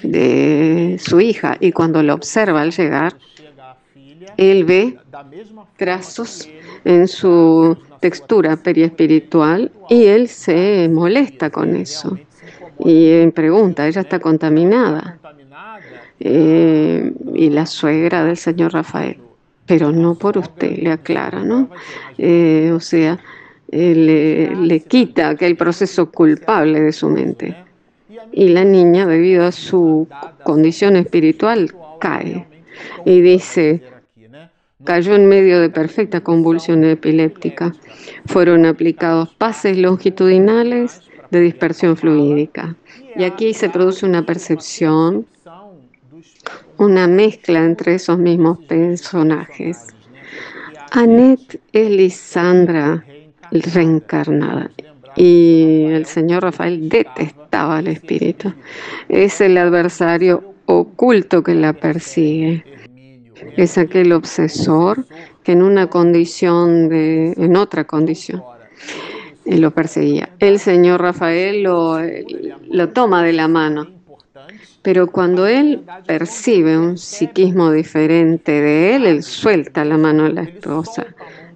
de 0.00 0.96
su 1.02 1.20
hija, 1.20 1.56
y 1.58 1.72
cuando 1.72 2.04
lo 2.04 2.14
observa 2.14 2.62
al 2.62 2.70
llegar, 2.70 3.14
él 4.36 4.64
ve 4.64 4.98
trazos 5.76 6.48
en 6.84 7.08
su 7.08 7.76
textura 8.00 8.56
periespiritual 8.56 9.70
y 9.88 10.04
él 10.04 10.28
se 10.28 10.88
molesta 10.92 11.50
con 11.50 11.76
eso. 11.76 12.18
Y 12.84 13.26
pregunta, 13.28 13.86
ella 13.86 14.00
está 14.00 14.18
contaminada. 14.18 15.18
Eh, 16.24 17.12
y 17.34 17.50
la 17.50 17.66
suegra 17.66 18.24
del 18.24 18.36
señor 18.36 18.72
Rafael, 18.72 19.18
pero 19.66 19.90
no 19.90 20.14
por 20.14 20.38
usted, 20.38 20.78
le 20.78 20.92
aclara, 20.92 21.42
¿no? 21.42 21.68
Eh, 22.16 22.70
o 22.72 22.78
sea, 22.78 23.18
le, 23.68 24.54
le 24.54 24.80
quita 24.80 25.30
aquel 25.30 25.56
proceso 25.56 26.10
culpable 26.12 26.80
de 26.80 26.92
su 26.92 27.08
mente. 27.08 27.56
Y 28.30 28.50
la 28.50 28.64
niña, 28.64 29.04
debido 29.04 29.44
a 29.44 29.52
su 29.52 30.06
condición 30.44 30.94
espiritual, 30.96 31.72
cae 31.98 32.46
y 33.04 33.20
dice, 33.20 33.82
cayó 34.84 35.14
en 35.14 35.28
medio 35.28 35.60
de 35.60 35.70
perfecta 35.70 36.20
convulsión 36.20 36.84
epiléptica. 36.84 37.72
Fueron 38.26 38.66
aplicados 38.66 39.30
pases 39.34 39.78
longitudinales 39.78 41.00
de 41.30 41.40
dispersión 41.40 41.96
fluídica. 41.96 42.76
Y 43.16 43.24
aquí 43.24 43.54
se 43.54 43.68
produce 43.68 44.06
una 44.06 44.24
percepción, 44.24 45.26
una 46.78 47.06
mezcla 47.06 47.64
entre 47.64 47.94
esos 47.94 48.18
mismos 48.18 48.58
personajes. 48.66 49.86
Annette 50.90 51.60
es 51.72 51.90
Lisandra 51.90 53.04
reencarnada. 53.50 54.70
Y 55.16 55.86
el 55.90 56.06
señor 56.06 56.42
Rafael 56.42 56.88
detestaba 56.88 57.78
al 57.78 57.88
espíritu. 57.88 58.52
Es 59.08 59.40
el 59.40 59.58
adversario 59.58 60.54
oculto 60.66 61.42
que 61.42 61.54
la 61.54 61.72
persigue. 61.74 62.64
Es 63.56 63.78
aquel 63.78 64.12
obsesor 64.12 65.04
que 65.42 65.52
en 65.52 65.62
una 65.62 65.88
condición 65.88 66.88
de, 66.88 67.32
en 67.36 67.56
otra 67.56 67.84
condición, 67.84 68.42
lo 69.44 69.70
perseguía. 69.72 70.30
El 70.38 70.58
señor 70.58 71.00
Rafael 71.02 71.62
lo, 71.62 71.98
lo 72.70 72.88
toma 72.90 73.22
de 73.24 73.32
la 73.32 73.48
mano. 73.48 73.88
Pero 74.82 75.06
cuando 75.06 75.46
él 75.46 75.82
percibe 76.06 76.76
un 76.76 76.98
psiquismo 76.98 77.70
diferente 77.70 78.52
de 78.52 78.96
él, 78.96 79.06
él 79.06 79.22
suelta 79.22 79.84
la 79.84 79.96
mano 79.96 80.24
a 80.24 80.28
la 80.28 80.42
esposa 80.42 81.06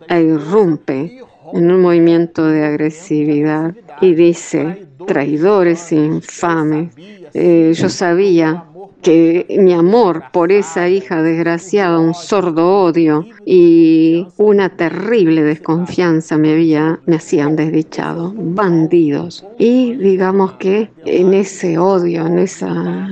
e 0.08 0.22
irrumpe 0.22 1.20
en 1.52 1.70
un 1.70 1.82
movimiento 1.82 2.44
de 2.46 2.64
agresividad 2.64 3.74
y 4.00 4.14
dice, 4.14 4.86
traidores 5.06 5.90
infames, 5.90 6.94
eh, 7.34 7.72
yo 7.74 7.88
sabía 7.88 8.64
que 9.06 9.46
mi 9.60 9.72
amor 9.72 10.24
por 10.32 10.50
esa 10.50 10.88
hija 10.88 11.22
desgraciada, 11.22 12.00
un 12.00 12.12
sordo 12.12 12.82
odio 12.82 13.24
y 13.44 14.26
una 14.36 14.68
terrible 14.68 15.44
desconfianza 15.44 16.36
me 16.38 16.54
había, 16.54 16.98
me 17.06 17.14
hacían 17.14 17.54
desdichado, 17.54 18.34
bandidos. 18.36 19.46
Y 19.60 19.94
digamos 19.94 20.54
que 20.54 20.90
en 21.04 21.34
ese 21.34 21.78
odio, 21.78 22.26
en 22.26 22.40
esa 22.40 23.08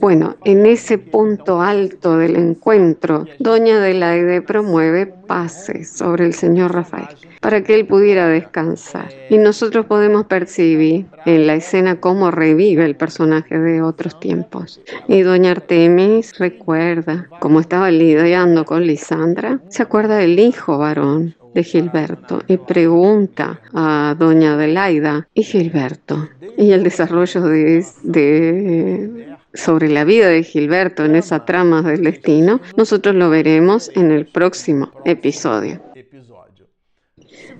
bueno, 0.00 0.36
en 0.44 0.64
ese 0.64 0.96
punto 0.98 1.60
alto 1.60 2.16
del 2.16 2.36
encuentro, 2.36 3.26
Doña 3.38 3.76
Adelaide 3.76 4.40
promueve 4.40 5.06
pases 5.06 5.90
sobre 5.90 6.24
el 6.24 6.34
señor 6.34 6.72
Rafael 6.72 7.08
para 7.40 7.62
que 7.62 7.74
él 7.74 7.86
pudiera 7.86 8.28
descansar. 8.28 9.08
Y 9.30 9.38
nosotros 9.38 9.86
podemos 9.86 10.26
percibir 10.26 11.06
en 11.24 11.46
la 11.46 11.54
escena 11.54 12.00
cómo 12.00 12.30
revive 12.30 12.84
el 12.84 12.96
personaje 12.96 13.58
de 13.58 13.82
otros 13.82 14.20
tiempos. 14.20 14.80
Y 15.08 15.22
Doña 15.22 15.52
Artemis 15.52 16.38
recuerda 16.38 17.28
cómo 17.40 17.60
estaba 17.60 17.90
lidiando 17.90 18.64
con 18.64 18.86
Lisandra, 18.86 19.60
se 19.68 19.82
acuerda 19.82 20.16
del 20.16 20.38
hijo 20.38 20.78
varón 20.78 21.34
de 21.54 21.64
Gilberto 21.64 22.42
y 22.46 22.58
pregunta 22.58 23.60
a 23.74 24.14
doña 24.16 24.54
Adelaida 24.54 25.26
y 25.34 25.42
Gilberto 25.42 26.28
y 26.56 26.72
el 26.72 26.84
desarrollo 26.84 27.42
de, 27.42 27.84
de 28.04 29.29
sobre 29.54 29.88
la 29.88 30.04
vida 30.04 30.28
de 30.28 30.42
Gilberto 30.42 31.04
en 31.04 31.16
esa 31.16 31.44
trama 31.44 31.82
del 31.82 32.04
destino, 32.04 32.60
nosotros 32.76 33.14
lo 33.14 33.30
veremos 33.30 33.90
en 33.94 34.10
el 34.10 34.26
próximo 34.26 34.90
episodio. 35.04 35.80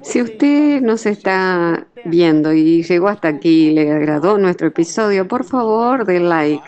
Si 0.02 0.22
usted 0.22 0.80
nos 0.80 1.04
está 1.04 1.86
viendo 2.04 2.52
y 2.52 2.82
llegó 2.82 3.08
hasta 3.08 3.28
aquí 3.28 3.68
y 3.68 3.74
le 3.74 3.90
agradó 3.90 4.38
nuestro 4.38 4.68
episodio, 4.68 5.28
por 5.28 5.44
favor, 5.44 6.06
de 6.06 6.20
like, 6.20 6.62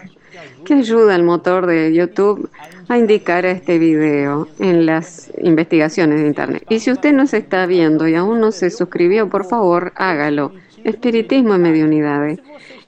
que 0.64 0.74
ayuda 0.74 1.14
al 1.14 1.22
motor 1.22 1.66
de 1.66 1.94
YouTube 1.94 2.50
a 2.88 2.98
indicar 2.98 3.46
a 3.46 3.52
este 3.52 3.78
video 3.78 4.48
en 4.58 4.86
las 4.86 5.30
investigaciones 5.40 6.20
de 6.20 6.26
Internet. 6.26 6.64
Y 6.68 6.80
si 6.80 6.90
usted 6.90 7.12
nos 7.12 7.32
está 7.32 7.64
viendo 7.66 8.06
y 8.06 8.14
aún 8.14 8.40
no 8.40 8.52
se 8.52 8.70
suscribió, 8.70 9.28
por 9.28 9.46
favor, 9.46 9.92
hágalo. 9.96 10.52
Espiritismo 10.84 11.54
en 11.54 11.62
Mediunidades. 11.62 12.40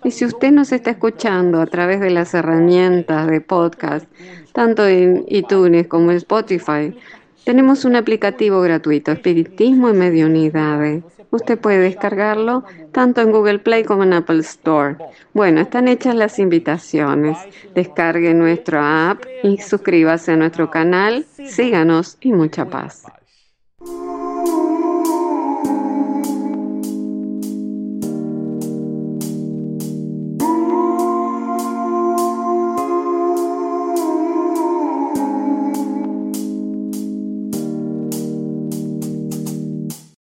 Y 0.03 0.11
si 0.11 0.25
usted 0.25 0.53
nos 0.53 0.73
está 0.73 0.91
escuchando 0.91 1.61
a 1.61 1.67
través 1.67 2.01
de 2.01 2.11
las 2.11 2.35
herramientas 2.35 3.27
de 3.27 3.41
podcast, 3.41 4.07
tanto 4.53 4.87
en 4.87 5.25
iTunes 5.29 5.87
como 5.87 6.11
en 6.11 6.19
Spotify, 6.19 6.95
tenemos 7.45 7.85
un 7.85 7.97
aplicativo 7.97 8.61
gratuito, 8.61 9.13
Espiritismo 9.13 9.91
en 9.91 9.99
Mediunidades. 9.99 11.05
Usted 11.31 11.59
puede 11.59 11.79
descargarlo 11.79 12.65
tanto 12.93 13.21
en 13.21 13.33
Google 13.33 13.59
Play 13.59 13.83
como 13.85 14.05
en 14.05 14.13
Apple 14.13 14.41
Store. 14.41 14.97
Bueno, 15.33 15.61
están 15.61 15.89
hechas 15.89 16.15
las 16.15 16.39
invitaciones. 16.39 17.37
Descargue 17.75 18.33
nuestra 18.35 19.11
app 19.11 19.25
y 19.43 19.59
suscríbase 19.59 20.33
a 20.33 20.37
nuestro 20.37 20.71
canal. 20.71 21.27
Síganos 21.45 22.19
y 22.21 22.33
mucha 22.33 22.67
paz. 22.67 23.05